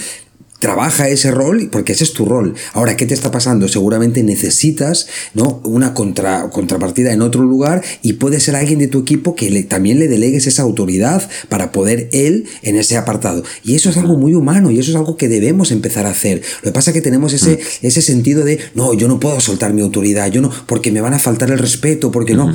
[0.60, 2.56] trabaja ese rol porque ese es tu rol.
[2.74, 3.68] Ahora, ¿qué te está pasando?
[3.68, 5.62] Seguramente necesitas ¿no?
[5.64, 9.64] una contra, contrapartida en otro lugar y puede ser alguien de tu equipo que le,
[9.64, 13.44] también le delegues esa autoridad para poder él en ese apartado.
[13.64, 16.42] Y eso es algo muy humano y eso es algo que debemos empezar a hacer.
[16.62, 17.86] Lo que pasa es que tenemos ese, mm.
[17.86, 21.14] ese sentido de, no, yo no puedo soltar mi autoridad, yo no, porque me van
[21.14, 22.54] a faltar el respeto, porque no.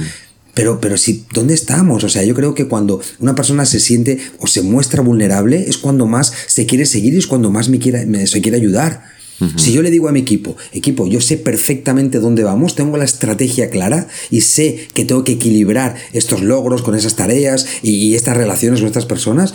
[0.55, 2.05] Pero, pero si, ¿dónde estamos?
[2.05, 5.79] O sea, yo creo que cuando una persona se siente o se muestra vulnerable es
[5.79, 9.13] cuando más se quiere seguir y es cuando más me quiere, me, se quiere ayudar.
[9.57, 13.05] Si yo le digo a mi equipo, equipo, yo sé perfectamente dónde vamos, tengo la
[13.05, 18.15] estrategia clara y sé que tengo que equilibrar estos logros con esas tareas y, y
[18.15, 19.53] estas relaciones con estas personas,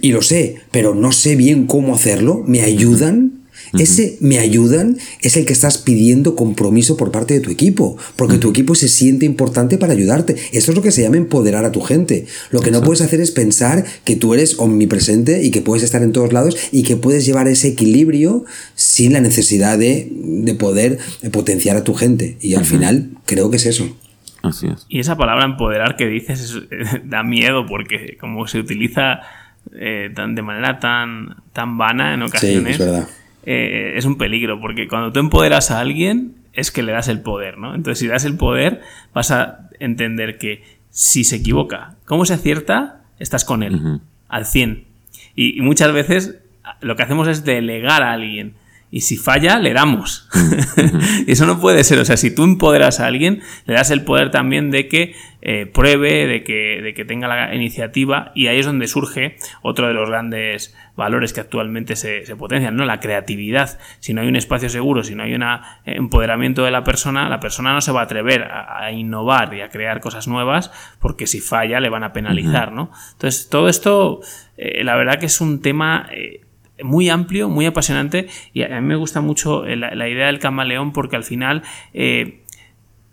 [0.00, 3.37] y lo sé, pero no sé bien cómo hacerlo, me ayudan
[3.74, 8.38] ese me ayudan es el que estás pidiendo compromiso por parte de tu equipo, porque
[8.38, 10.36] tu equipo se siente importante para ayudarte.
[10.52, 12.26] Eso es lo que se llama empoderar a tu gente.
[12.50, 16.02] Lo que no puedes hacer es pensar que tú eres omnipresente y que puedes estar
[16.02, 20.12] en todos lados y que puedes llevar ese equilibrio sin la necesidad de,
[20.58, 20.98] poder
[21.32, 22.36] potenciar a tu gente.
[22.40, 23.96] Y al final creo que es eso.
[24.42, 24.86] Así es.
[24.88, 26.54] Y esa palabra empoderar que dices
[27.04, 29.20] da miedo porque como se utiliza
[29.78, 32.76] eh, de manera tan, tan vana en ocasiones.
[32.76, 33.08] Sí, es verdad
[33.50, 37.22] eh, es un peligro, porque cuando tú empoderas a alguien es que le das el
[37.22, 37.74] poder, ¿no?
[37.74, 38.82] Entonces, si das el poder,
[39.14, 43.04] vas a entender que si se equivoca, ¿cómo se acierta?
[43.18, 44.84] Estás con él, al 100.
[45.34, 46.42] y, muchas veces
[46.82, 48.52] lo que hacemos es delegar a alguien
[48.90, 50.28] y si falla, le damos.
[51.26, 51.98] y eso no puede ser.
[51.98, 55.66] O sea, si tú empoderas a alguien, le das el poder también de que eh,
[55.66, 58.32] pruebe, de que, de que tenga la iniciativa.
[58.34, 62.86] Y ahí es donde surge otro de los grandes valores que actualmente se, potencian, ¿no?
[62.86, 63.78] La creatividad.
[64.00, 65.44] Si no hay un espacio seguro, si no hay un
[65.84, 69.68] empoderamiento de la persona, la persona no se va a atrever a, innovar y a
[69.68, 72.90] crear cosas nuevas porque si falla le van a penalizar, ¿no?
[73.12, 74.20] Entonces, todo esto,
[74.56, 76.08] eh, la verdad que es un tema...
[76.10, 76.40] Eh,
[76.82, 81.16] muy amplio, muy apasionante y a mí me gusta mucho la, idea del camaleón porque
[81.16, 81.62] al final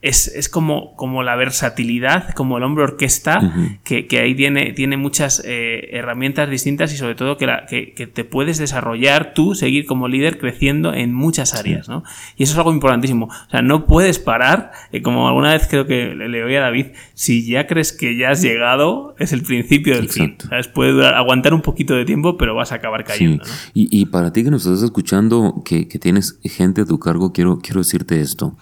[0.06, 3.39] es, como, como, la versatilidad, como el hombre orquesta,
[3.84, 8.24] que, ahí tiene, tiene muchas eh, herramientas distintas y sobre todo que, la, que, te
[8.24, 12.04] puedes desarrollar tú, seguir como líder creciendo en muchas áreas, ¿no?
[12.38, 13.26] Y eso es algo importantísimo.
[13.26, 16.88] O sea, no puedes parar, eh, como alguna vez creo que le, oí a David,
[17.15, 20.36] si ya crees que ya has llegado, es el principio del fin.
[20.38, 20.68] ¿sabes?
[20.68, 23.44] Puede aguantar un poquito de tiempo, pero vas a acabar cayendo.
[23.74, 27.34] Y, y, para ti que nos estás escuchando, que, que tienes gente a tu cargo,
[27.34, 28.56] quiero, quiero decirte esto.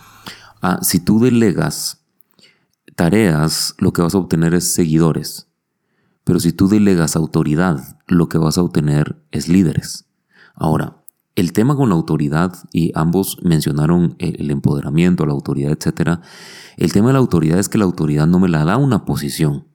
[0.65, 2.06] Ah, si tú delegas
[2.95, 5.49] tareas, lo que vas a obtener es seguidores.
[6.23, 10.06] Pero si tú delegas autoridad, lo que vas a obtener es líderes.
[10.56, 11.04] Ahora,
[11.36, 16.21] el tema con la autoridad, y ambos mencionaron el empoderamiento, la autoridad, etc.
[16.78, 19.65] El tema de la autoridad es que la autoridad no me la da una posición.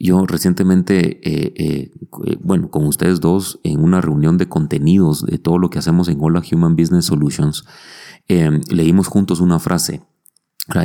[0.00, 1.92] Yo recientemente, eh, eh,
[2.26, 6.08] eh, bueno, con ustedes dos, en una reunión de contenidos de todo lo que hacemos
[6.08, 7.64] en Hola Human Business Solutions,
[8.34, 10.00] Em, leímos juntos una frase.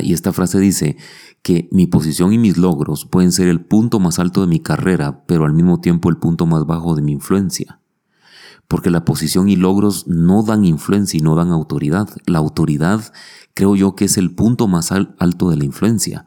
[0.04, 0.98] Y esta frase dice
[1.42, 5.24] que mi posición y mis logros pueden ser el punto más alto de mi carrera,
[5.28, 7.80] pero al mismo tiempo el punto más bajo de mi influencia.
[8.68, 12.10] Porque la posición y logros no dan influencia y no dan autoridad.
[12.26, 13.14] La autoridad
[13.54, 16.26] creo yo que es el punto más alto de la influencia.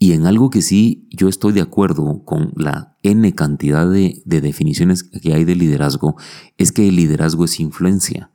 [0.00, 5.04] Y en algo que sí yo estoy de acuerdo con la N cantidad de definiciones
[5.04, 6.16] que hay de liderazgo,
[6.58, 8.32] es que el liderazgo es influencia.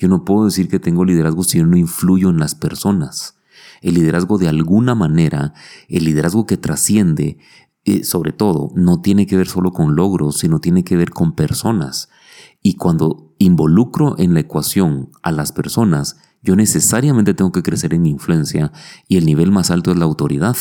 [0.00, 3.36] Yo no puedo decir que tengo liderazgo si yo no influyo en las personas.
[3.82, 5.52] El liderazgo de alguna manera,
[5.90, 7.36] el liderazgo que trasciende,
[7.84, 11.32] eh, sobre todo, no tiene que ver solo con logros, sino tiene que ver con
[11.32, 12.08] personas.
[12.62, 18.00] Y cuando involucro en la ecuación a las personas, yo necesariamente tengo que crecer en
[18.00, 18.72] mi influencia
[19.06, 20.56] y el nivel más alto es la autoridad.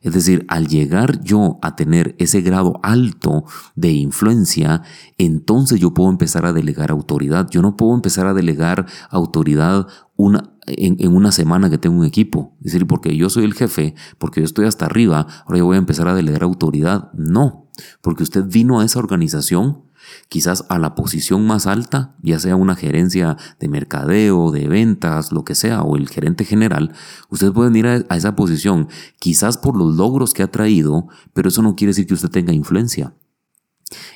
[0.00, 4.82] Es decir, al llegar yo a tener ese grado alto de influencia,
[5.18, 7.48] entonces yo puedo empezar a delegar autoridad.
[7.50, 9.86] Yo no puedo empezar a delegar autoridad
[10.16, 12.56] una, en, en, una semana que tengo un equipo.
[12.60, 15.76] Es decir, porque yo soy el jefe, porque yo estoy hasta arriba, ahora yo voy
[15.76, 17.12] a empezar a delegar autoridad.
[17.12, 17.68] No,
[18.00, 19.89] porque usted vino a esa organización
[20.28, 25.44] quizás a la posición más alta, ya sea una gerencia de mercadeo, de ventas, lo
[25.44, 26.92] que sea, o el gerente general,
[27.28, 31.62] usted puede ir a, esa posición quizás por los logros que ha traído, pero eso
[31.62, 33.14] no quiere decir que usted tenga influencia.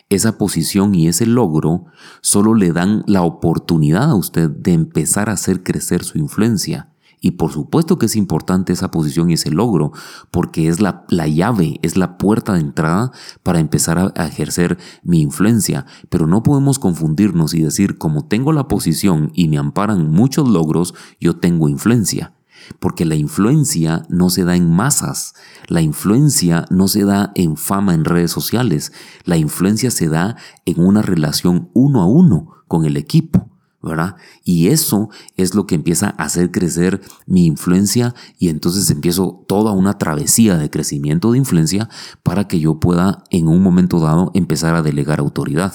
[0.08, 1.86] Esa posición y ese logro
[2.20, 6.93] solo le dan la oportunidad a usted de empezar a hacer crecer su influencia.
[7.24, 9.92] Y por supuesto que es importante esa posición y ese logro,
[10.30, 15.22] porque es la, llave, es la puerta de entrada para empezar a, a, ejercer mi
[15.22, 15.86] influencia.
[16.10, 20.92] Pero no podemos confundirnos y decir, como tengo la posición y me amparan muchos logros,
[21.18, 22.34] yo tengo influencia.
[22.78, 25.32] Porque la influencia no se da en masas,
[25.68, 28.92] la influencia no se da en fama en redes sociales,
[29.24, 33.53] la influencia se da en una relación uno a uno con el equipo.
[33.84, 34.16] ¿Verdad?
[34.42, 39.72] Y eso es lo que empieza a hacer crecer mi influencia y entonces empiezo toda
[39.72, 41.88] una travesía de crecimiento de influencia
[42.22, 45.74] para que yo pueda en un momento dado empezar a delegar autoridad.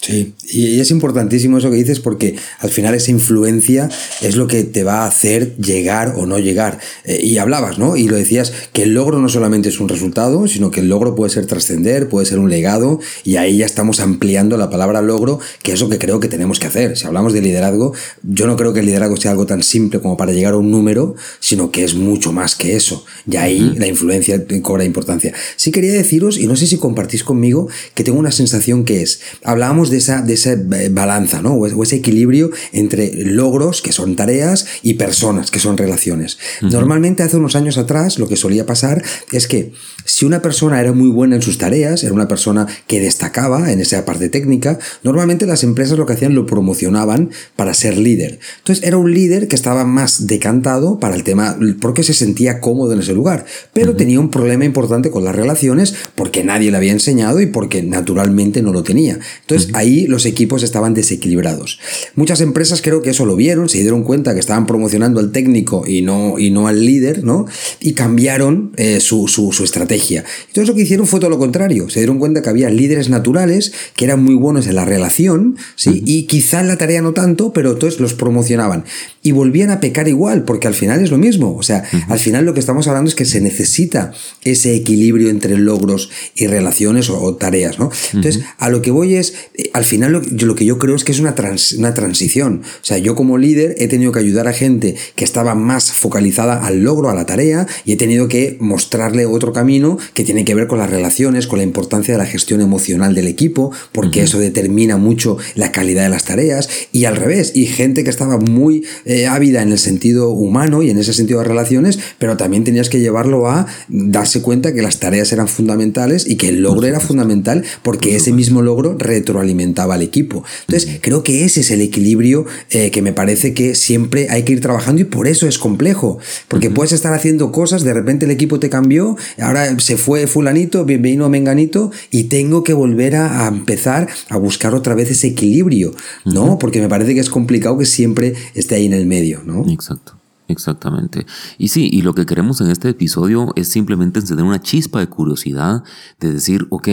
[0.00, 3.90] Sí, y es importantísimo eso que dices porque al final esa influencia
[4.22, 6.78] es lo que te va a hacer llegar o no llegar.
[7.04, 7.96] Eh, y hablabas, ¿no?
[7.96, 11.14] Y lo decías, que el logro no solamente es un resultado, sino que el logro
[11.14, 15.38] puede ser trascender, puede ser un legado, y ahí ya estamos ampliando la palabra logro,
[15.62, 16.96] que es lo que creo que tenemos que hacer.
[16.96, 20.16] Si hablamos de liderazgo, yo no creo que el liderazgo sea algo tan simple como
[20.16, 23.04] para llegar a un número, sino que es mucho más que eso.
[23.30, 25.34] Y ahí la influencia cobra importancia.
[25.56, 29.20] Sí quería deciros, y no sé si compartís conmigo, que tengo una sensación que es,
[29.44, 31.54] hablábamos de esa, de esa eh, balanza, ¿no?
[31.54, 36.38] O ese equilibrio entre logros, que son tareas, y personas, que son relaciones.
[36.62, 39.72] Normalmente hace unos años atrás lo que solía pasar es que
[40.04, 43.80] si una persona era muy buena en sus tareas, era una persona que destacaba en
[43.80, 48.38] esa parte técnica, normalmente las empresas lo que hacían lo promocionaban para ser líder.
[48.58, 52.92] Entonces era un líder que estaba más decantado para el tema porque se sentía cómodo
[52.92, 56.92] en ese lugar, pero tenía un problema importante con las relaciones porque nadie le había
[56.92, 59.18] enseñado y porque naturalmente no lo tenía.
[59.40, 61.78] Entonces ahí los equipos estaban desequilibrados.
[62.14, 65.84] Muchas empresas creo que eso lo vieron, se dieron cuenta que estaban promocionando al técnico
[65.86, 67.46] y no, y no al líder, ¿no?
[67.80, 70.24] Y cambiaron eh, su, su, su, estrategia.
[70.48, 71.88] Entonces lo que hicieron fue todo lo contrario.
[71.90, 76.02] Se dieron cuenta que había líderes naturales que eran muy buenos en la relación, ¿sí?
[76.04, 78.84] Y quizá en la tarea no tanto, pero entonces los promocionaban.
[79.22, 81.54] y volvían a pecar igual, porque al final es lo mismo.
[81.54, 84.12] O sea, al final lo que estamos hablando es que se necesita
[84.44, 87.90] ese equilibrio entre logros y relaciones o, tareas, ¿no?
[88.14, 89.34] Entonces, a lo que voy es,
[89.72, 91.34] al final lo, yo, lo que yo creo es que es una,
[91.78, 92.62] una transición.
[92.64, 96.64] O sea, yo como líder he tenido que ayudar a gente que estaba más focalizada
[96.66, 100.54] al logro, a la tarea, y he tenido que mostrarle otro camino que tiene que
[100.54, 104.38] ver con las relaciones, con la importancia de la gestión emocional del equipo, porque eso
[104.38, 108.84] determina mucho la calidad de las tareas, y al revés, y gente que estaba muy
[109.04, 112.88] eh, ávida en el sentido humano y en ese sentido de relaciones, pero también tenías
[112.88, 117.00] que llevarlo a darse cuenta que las tareas eran fundamentales y que el logro era
[117.00, 119.59] fundamental porque ese mismo logro retroalimentaba
[119.90, 120.44] al equipo.
[120.66, 124.52] Entonces, creo que ese es el equilibrio eh, que me parece que siempre hay que
[124.52, 126.18] ir trabajando y por eso es complejo,
[126.48, 130.84] porque puedes estar haciendo cosas, de repente el equipo te cambió, ahora se fue fulanito,
[130.84, 135.94] vino menganito y tengo que volver a, empezar a buscar otra vez ese equilibrio,
[136.24, 136.58] ¿no?
[136.58, 139.64] Porque me parece que es complicado que siempre esté ahí en el medio, ¿no?
[139.70, 140.16] Exacto.
[140.48, 141.26] Exactamente.
[141.58, 145.06] Y sí, y lo que queremos en este episodio es simplemente encender una chispa de
[145.06, 145.84] curiosidad,
[146.18, 146.88] de decir, ok,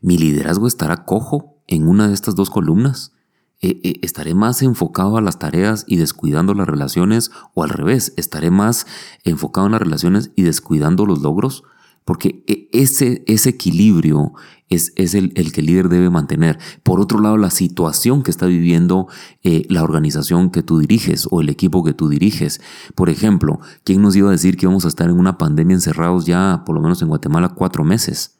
[0.00, 3.12] mi liderazgo estará cojo en una de estas dos columnas.
[3.60, 7.30] Eh, eh, ¿Estaré más enfocado a las tareas y descuidando las relaciones?
[7.54, 8.86] ¿O al revés, estaré más
[9.24, 11.64] enfocado en las relaciones y descuidando los logros?
[12.04, 14.34] Porque e, ese, ese equilibrio
[14.68, 16.58] es, es el, el, que el líder debe mantener.
[16.82, 19.08] Por otro lado, la situación que está viviendo
[19.42, 22.60] eh, la organización que tú diriges o el equipo que tú diriges.
[22.94, 26.26] Por ejemplo, ¿quién nos iba a decir que vamos a estar en una pandemia encerrados
[26.26, 28.33] ya, por lo menos en Guatemala, cuatro meses?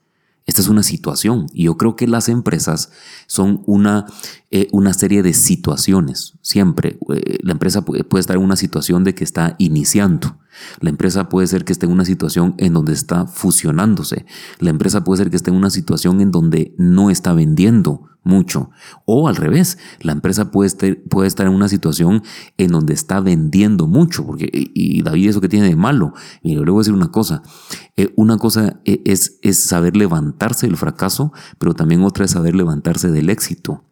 [0.47, 2.91] Esta es una situación y yo creo que las empresas
[3.27, 4.05] son una,
[4.51, 6.35] eh, una serie de situaciones.
[6.43, 10.37] Siempre eh, la empresa puede, estar en una situación de que está iniciando.
[10.81, 14.27] La empresa puede ser que esté en una situación en donde está fusionándose.
[14.59, 18.71] La empresa puede ser que esté en una situación en donde no está vendiendo mucho.
[19.05, 22.23] O al revés, la empresa puede estar, puede estar en una situación
[22.59, 24.27] en donde está vendiendo mucho.
[24.27, 26.15] Porque, y David, ¿eso que tiene de malo?
[26.43, 27.43] Y le voy a decir una cosa.
[27.97, 32.55] Eh, una cosa e, es, es saber levantarse del fracaso, pero también otra es saber
[32.55, 33.85] levantarse del éxito.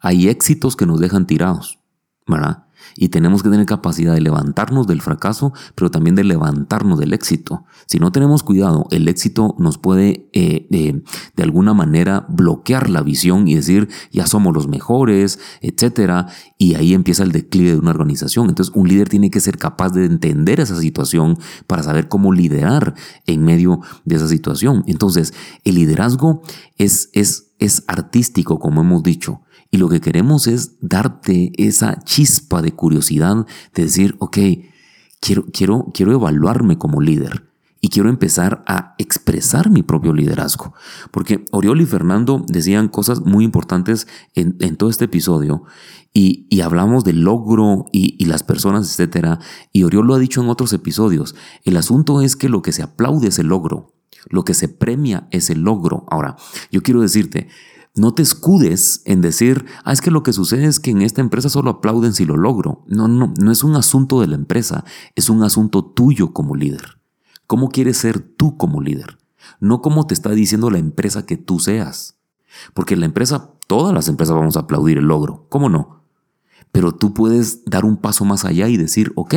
[0.00, 1.78] Hay éxitos que nos dejan tirados,
[2.26, 2.64] ¿verdad?
[2.96, 7.64] Y tenemos que tener capacidad de levantarnos del fracaso, pero también de levantarnos del éxito.
[7.86, 11.02] Si no tenemos cuidado, el éxito nos puede eh, eh,
[11.36, 16.26] de alguna manera bloquear la visión y decir, ya somos los mejores, etc.
[16.58, 18.48] Y ahí empieza el declive de una organización.
[18.48, 22.94] Entonces un líder tiene que ser capaz de entender esa situación para saber cómo liderar
[23.26, 24.84] en medio de esa situación.
[24.86, 26.42] Entonces el liderazgo
[26.78, 32.60] es, es, es artístico, como hemos dicho y lo que queremos es darte esa chispa
[32.60, 34.38] de curiosidad de decir, ok,
[35.18, 40.74] quiero, quiero, quiero evaluarme como líder y quiero empezar a expresar mi propio liderazgo.
[41.10, 45.64] Porque Oriol y Fernando decían cosas muy importantes en, todo este episodio
[46.12, 49.38] y, hablamos del logro y, y, las personas, etc.
[49.72, 51.34] Y Oriol lo ha dicho en otros episodios.
[51.64, 53.94] El asunto es que lo que se aplaude es el logro.
[54.28, 56.04] Lo que se premia es el logro.
[56.10, 56.36] Ahora,
[56.70, 57.48] yo quiero decirte,
[57.94, 61.20] no te escudes en decir, ah, es que lo que sucede es que en esta
[61.20, 62.84] empresa solo aplauden si lo logro.
[62.86, 66.98] No, no, no es un asunto de la empresa, es un asunto tuyo como líder.
[67.46, 69.18] ¿Cómo quieres ser tú como líder?
[69.60, 72.16] No como te está diciendo la empresa que tú seas.
[72.72, 76.02] Porque la empresa, todas las empresas vamos a aplaudir el logro, ¿cómo no?
[76.70, 79.34] Pero tú puedes dar un paso más allá y decir, ok,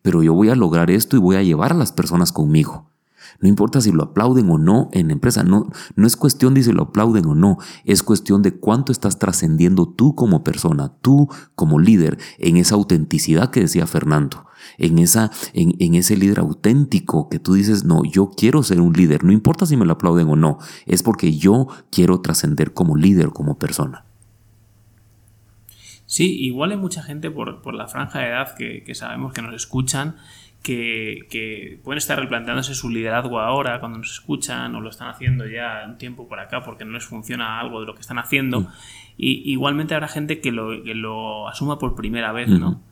[0.00, 2.91] pero yo voy a lograr esto y voy a llevar a las personas conmigo.
[3.40, 6.62] No importa si lo aplauden o no en la empresa, no, no es cuestión de
[6.62, 11.28] si lo aplauden o no, es cuestión de cuánto estás trascendiendo tú como persona, tú
[11.54, 14.46] como líder, en esa autenticidad que decía Fernando,
[14.78, 18.92] en, esa, en, en ese líder auténtico que tú dices, no, yo quiero ser un
[18.92, 22.96] líder, no importa si me lo aplauden o no, es porque yo quiero trascender como
[22.96, 24.04] líder, como persona.
[26.06, 29.40] Sí, igual hay mucha gente por, por la franja de edad que, que sabemos que
[29.40, 30.16] nos escuchan
[30.62, 35.84] que, pueden estar replanteándose su liderazgo ahora cuando nos escuchan o lo están haciendo ya
[35.86, 38.60] un tiempo por acá porque no les funciona algo de lo que están haciendo.
[38.60, 38.68] Mm.
[39.18, 42.82] Y igualmente habrá gente que lo, que lo asuma por primera vez, ¿no?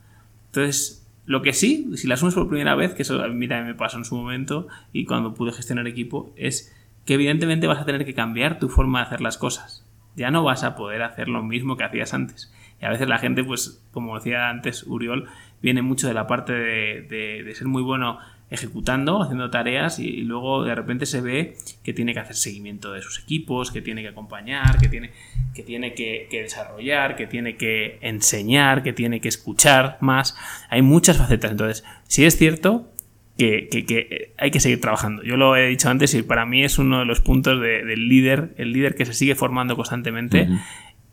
[0.47, 3.67] Entonces, lo que sí, si lo asumes por primera vez, que eso a mí también
[3.67, 7.85] me pasó en su momento y cuando pude gestionar equipo, es que evidentemente vas a
[7.85, 9.85] tener que cambiar tu forma de hacer las cosas.
[10.15, 12.53] Ya no vas a poder hacer lo mismo que hacías antes.
[12.81, 15.27] Y a veces la gente, pues, como decía antes Uriol,
[15.61, 18.19] viene mucho de la parte de, ser muy bueno
[18.49, 23.01] ejecutando, haciendo tareas y, luego de repente se ve que tiene que hacer seguimiento de
[23.01, 25.11] sus equipos, que tiene que acompañar, que tiene
[25.53, 30.35] que, tiene que, desarrollar, que tiene que enseñar, que tiene que escuchar más.
[30.69, 31.51] Hay muchas facetas.
[31.51, 32.91] Entonces, sí es cierto
[33.37, 35.23] que, hay que seguir trabajando.
[35.23, 38.53] Yo lo he dicho antes y para mí es uno de los puntos del líder,
[38.57, 40.47] el líder que se sigue formando constantemente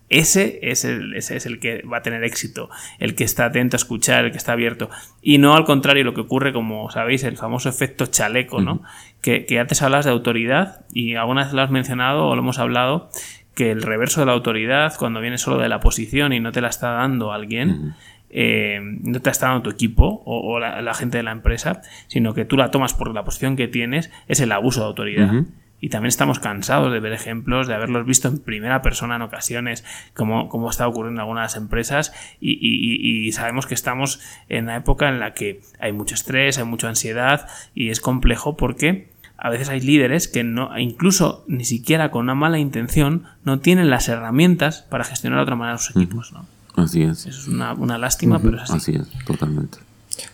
[0.08, 3.76] ese es, el, ese es el que va a tener éxito, el que está atento
[3.76, 4.88] a escuchar, el que está abierto.
[5.22, 8.82] Y no al contrario lo que ocurre, como sabéis, el famoso efecto chaleco, ¿no?
[9.20, 12.58] que, que, antes hablas de autoridad y alguna vez lo has mencionado o lo hemos
[12.58, 13.10] hablado,
[13.54, 16.60] que el reverso de la autoridad, cuando viene solo de la posición y no te
[16.60, 17.94] la está dando alguien,
[18.30, 22.44] eh, no te está dando tu equipo o, la, gente de la empresa, sino que
[22.44, 25.32] tú la tomas por la posición que tienes, es el abuso de autoridad.
[25.80, 29.84] Y también estamos cansados de ver ejemplos, de haberlos visto en primera persona en ocasiones,
[30.14, 35.20] como, como está ocurriendo en algunas empresas, y, sabemos que estamos en una época en
[35.20, 39.80] la que hay mucho estrés, hay mucha ansiedad, y es complejo porque a veces hay
[39.80, 45.04] líderes que no, incluso ni siquiera con una mala intención, no tienen las herramientas para
[45.04, 46.32] gestionar de otra manera sus equipos.
[46.32, 46.46] ¿no?
[46.74, 47.26] Así es.
[47.26, 48.74] Eso es una, lástima, pero es así.
[48.74, 49.78] Así es, totalmente.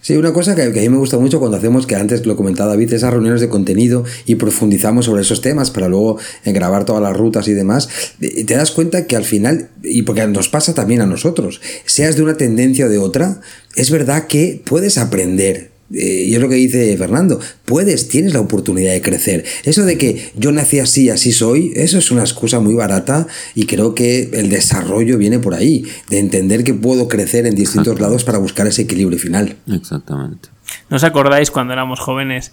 [0.01, 2.71] Sí, una cosa que, a mí me gusta mucho cuando hacemos, que antes lo comentaba
[2.71, 7.03] David, esas reuniones de contenido y profundizamos sobre esos temas para luego eh, grabar todas
[7.03, 11.01] las rutas y demás, te das cuenta que al final, y porque nos pasa también
[11.01, 13.41] a nosotros, seas de una tendencia o de otra,
[13.77, 18.41] es verdad que puedes aprender eh, y es lo que dice Fernando, puedes, tienes la
[18.41, 19.45] oportunidad de crecer.
[19.65, 23.67] Eso de que yo nací así, así soy, eso es una excusa muy barata y
[23.67, 28.25] creo que el desarrollo viene por ahí, de entender que puedo crecer en distintos lados
[28.25, 29.57] para buscar ese equilibrio final.
[29.71, 30.49] Exactamente.
[30.89, 32.53] ¿No os acordáis cuando éramos jóvenes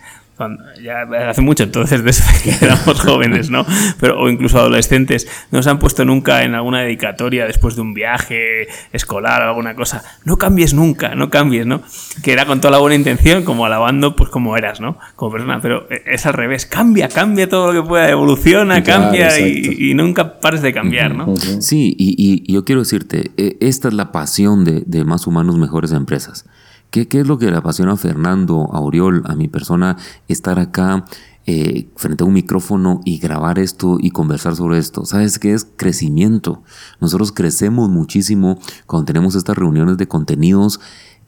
[0.82, 3.66] ya hace mucho entonces desde que éramos jóvenes, ¿no?
[4.00, 7.94] Pero, o incluso adolescentes, no se han puesto nunca en alguna dedicatoria después de un
[7.94, 10.04] viaje escolar o alguna cosa.
[10.26, 11.82] No cambies nunca, no cambies, ¿no?
[12.24, 14.98] Que era con toda la buena intención, como alabando, pues como eras, ¿no?
[15.16, 16.66] Como persona, pero es al revés.
[16.66, 21.36] Cambia, cambia todo lo que pueda, evoluciona, cambia y, nunca pares de cambiar, ¿no?
[21.60, 25.92] Sí, y, yo quiero decirte, e, esta es la pasión de, de Más Humanos, Mejores
[25.92, 26.46] Empresas.
[26.92, 29.96] ¿Qué, es lo que le apasiona a Fernando, a Oriol, a mi persona,
[30.28, 31.06] estar acá
[31.46, 35.06] eh, frente a un micrófono y grabar esto y conversar sobre esto?
[35.06, 36.64] ¿Sabes qué es crecimiento?
[37.00, 40.82] Nosotros crecemos muchísimo cuando tenemos estas reuniones de contenidos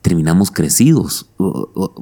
[0.04, 1.32] terminamos crecidos.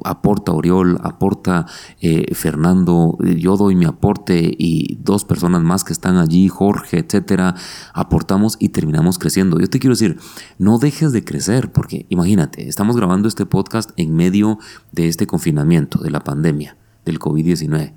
[0.04, 1.66] Aporta Oriol, aporta
[2.00, 7.54] eh, Fernando, yo doy mi aporte y dos personas más que están allí, Jorge, etcétera,
[7.94, 9.58] aportamos y terminamos creciendo.
[9.60, 10.18] Yo te quiero decir,
[10.58, 14.58] no dejes de crecer, porque imagínate, estamos grabando este podcast en medio
[14.90, 17.92] de este confinamiento, de la pandemia, del COVID-19.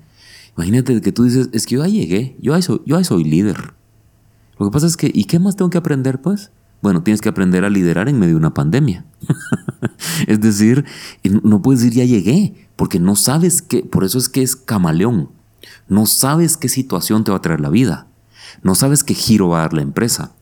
[0.56, 3.74] Imagínate que tú dices, es que yo ya llegué, yo soy, yo soy líder.
[4.56, 6.52] Lo que pasa es que, ¿y qué más tengo que aprender, pues?
[6.82, 9.04] Bueno, tienes que aprender a liderar en medio de una pandemia.
[10.26, 10.84] es decir,
[11.42, 15.30] no puedes decir ya llegué, porque no sabes qué, por eso es que es camaleón.
[15.88, 18.06] No sabes qué situación te va a traer la vida.
[18.62, 20.32] No sabes qué giro va a dar la empresa.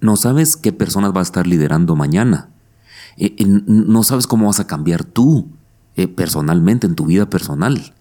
[0.00, 2.50] No sabes qué personas va a estar liderando mañana.
[3.16, 5.48] Eh, no sabes cómo vas a cambiar tú
[5.96, 7.94] eh, personalmente, en tu vida personal.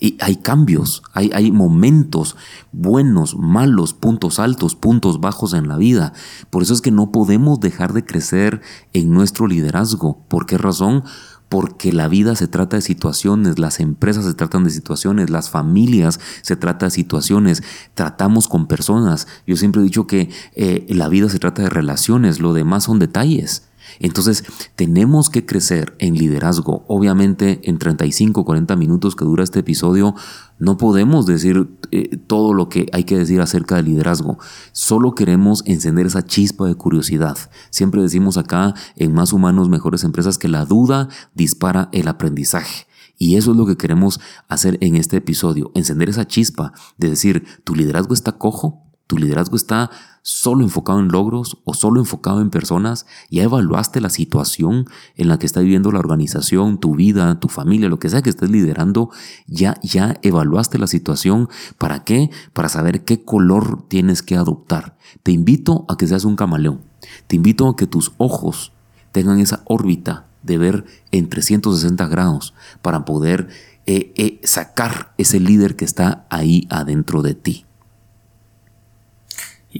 [0.00, 2.36] Y hay cambios, hay, hay, momentos
[2.70, 6.12] buenos, malos, puntos altos, puntos bajos en la vida.
[6.50, 8.60] Por eso es que no podemos dejar de crecer
[8.92, 10.24] en nuestro liderazgo.
[10.28, 11.02] ¿Por qué razón?
[11.48, 16.20] Porque la vida se trata de situaciones, las empresas se tratan de situaciones, las familias
[16.42, 19.26] se trata de situaciones, tratamos con personas.
[19.46, 22.98] Yo siempre he dicho que eh, la vida se trata de relaciones, lo demás son
[22.98, 23.68] detalles.
[24.00, 24.44] Entonces,
[24.76, 26.84] tenemos que crecer en liderazgo.
[26.88, 30.14] Obviamente, en 35, 40 minutos que dura este episodio,
[30.58, 34.38] no podemos decir eh, todo lo que hay que decir acerca del liderazgo.
[34.72, 37.38] Solo queremos encender esa chispa de curiosidad.
[37.70, 42.86] Siempre decimos acá en Más Humanos, Mejores Empresas que la duda dispara el aprendizaje.
[43.18, 47.44] Y eso es lo que queremos hacer en este episodio, encender esa chispa de decir,
[47.64, 48.84] ¿tu liderazgo está cojo?
[49.08, 49.90] ¿Tu liderazgo está
[50.28, 53.06] solo enfocado en logros o solo enfocado en personas?
[53.30, 54.84] ¿Ya evaluaste la situación
[55.16, 58.28] en la que está viviendo la organización, tu vida, tu familia, lo que sea que
[58.28, 59.08] estés liderando?
[59.46, 61.48] ¿Ya, ya evaluaste la situación?
[61.78, 62.30] ¿Para qué?
[62.52, 64.98] Para saber qué color tienes que adoptar.
[65.22, 66.82] Te invito a que seas un camaleón.
[67.26, 68.72] Te invito a que tus ojos
[69.12, 72.52] tengan esa órbita de ver en 360 grados
[72.82, 73.48] para poder
[73.86, 77.64] eh, eh, sacar ese líder que está ahí adentro de ti.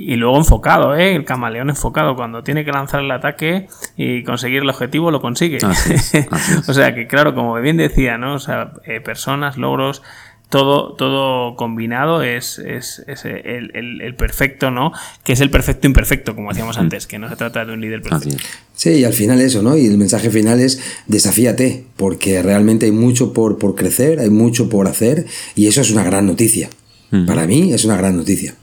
[0.01, 1.17] Y, luego enfocado, ¿eh?
[1.17, 2.15] El camaleón enfocado.
[2.15, 5.59] Cuando tiene que lanzar el ataque y conseguir el objetivo, lo consigue.
[6.69, 8.35] o sea que, claro, como bien decía, ¿no?
[8.35, 10.03] O sea, eh, personas, logros,
[10.51, 14.93] todo, todo combinado es, es, el, perfecto, ¿no?
[15.25, 18.01] Que es el perfecto imperfecto, como decíamos antes, que no se trata de un líder
[18.01, 18.45] perfecto.
[18.77, 19.77] Sí, y al final eso, ¿no?
[19.77, 24.69] Y el mensaje final es desafíate, porque realmente hay mucho por, por crecer, hay mucho
[24.69, 25.27] por hacer,
[25.57, 26.71] y eso es una gran noticia.
[27.27, 28.55] Para mí es una gran noticia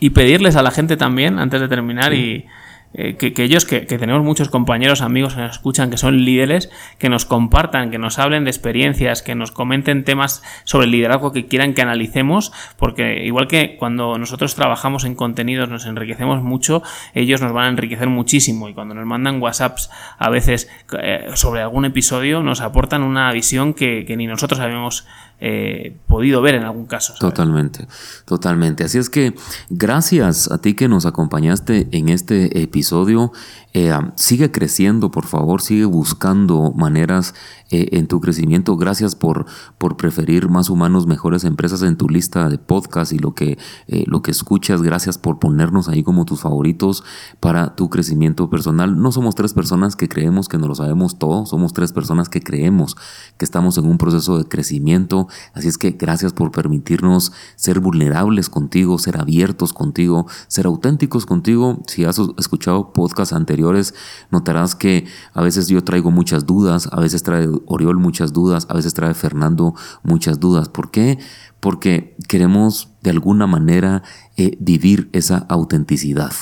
[0.00, 2.46] y pedirles a la gente también, antes de terminar, y
[2.92, 7.08] eh, que, ellos, que, tenemos muchos compañeros, amigos que nos escuchan, que son líderes, que
[7.08, 11.46] nos compartan, que nos hablen de experiencias, que nos comenten temas sobre el liderazgo que
[11.46, 16.82] quieran que analicemos, porque igual que cuando nosotros trabajamos en contenidos nos enriquecemos mucho,
[17.14, 18.68] ellos nos van a enriquecer muchísimo.
[18.68, 19.88] Y cuando nos mandan WhatsApps
[20.18, 20.68] a veces
[21.00, 25.06] eh, sobre algún episodio nos aportan una visión que, que ni nosotros habíamos
[25.40, 27.14] eh, podido ver en algún caso.
[27.18, 27.86] Totalmente,
[28.26, 28.84] totalmente.
[28.84, 29.34] Así es que
[29.70, 33.32] gracias a ti que nos acompañaste en este episodio.
[33.72, 37.34] Eh, sigue creciendo, por favor, sigue buscando maneras
[37.70, 38.76] eh, en tu crecimiento.
[38.76, 39.46] Gracias por,
[39.78, 44.02] por preferir más humanos, mejores empresas en tu lista de podcast y lo que, eh,
[44.06, 44.82] lo que escuchas.
[44.82, 47.04] Gracias por ponernos ahí como tus favoritos
[47.38, 49.00] para tu crecimiento personal.
[49.00, 52.42] No somos tres personas que creemos que no lo sabemos todo, somos tres personas que
[52.42, 52.96] creemos
[53.38, 55.28] que estamos en un proceso de crecimiento.
[55.54, 61.82] Así es que gracias por permitirnos ser vulnerables contigo, ser abiertos contigo, ser auténticos contigo.
[61.86, 63.94] Si has escuchado podcasts anteriores,
[64.30, 68.74] notarás que a veces yo traigo muchas dudas, a veces trae Oriol muchas dudas, a
[68.74, 70.68] veces trae Fernando muchas dudas.
[70.68, 71.18] ¿Por qué?
[71.60, 74.02] Porque queremos de alguna manera
[74.36, 76.32] eh, vivir esa autenticidad.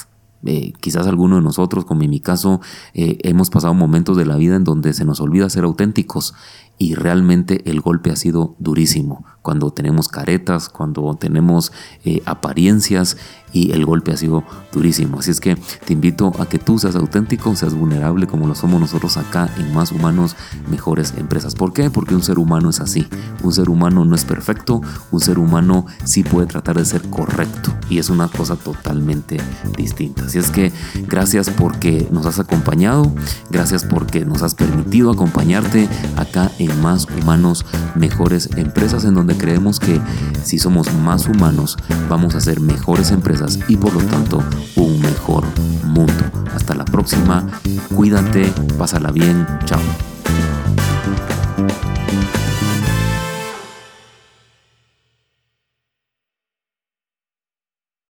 [0.44, 2.60] Eh, quizás alguno de nosotros, como en mi caso,
[2.94, 6.34] eh, hemos pasado momentos de la vida en donde se nos olvida ser auténticos
[6.78, 9.24] y realmente el golpe ha sido durísimo.
[9.42, 11.72] Cuando tenemos caretas, cuando tenemos
[12.04, 13.16] eh, apariencias
[13.52, 15.18] y el golpe ha sido durísimo.
[15.18, 18.80] Así es que te invito a que tú seas auténtico, seas vulnerable como lo somos
[18.80, 20.36] nosotros acá en Más Humanos,
[20.70, 21.54] Mejores Empresas.
[21.54, 21.90] ¿Por qué?
[21.90, 23.06] Porque un ser humano es así.
[23.42, 24.80] Un ser humano no es perfecto,
[25.10, 29.38] un ser humano sí puede tratar de ser correcto y es una cosa totalmente
[29.76, 30.24] distinta.
[30.24, 30.72] Así es que
[31.06, 33.12] gracias porque nos has acompañado,
[33.50, 37.64] gracias porque nos has permitido acompañarte acá en más humanos,
[37.94, 40.00] mejores empresas, en donde creemos que
[40.42, 41.76] si somos más humanos,
[42.08, 44.42] vamos a ser mejores empresas y por lo tanto
[44.76, 45.44] un mejor
[45.84, 46.24] mundo.
[46.54, 47.46] Hasta la próxima,
[47.94, 49.80] cuídate, pásala bien, chao.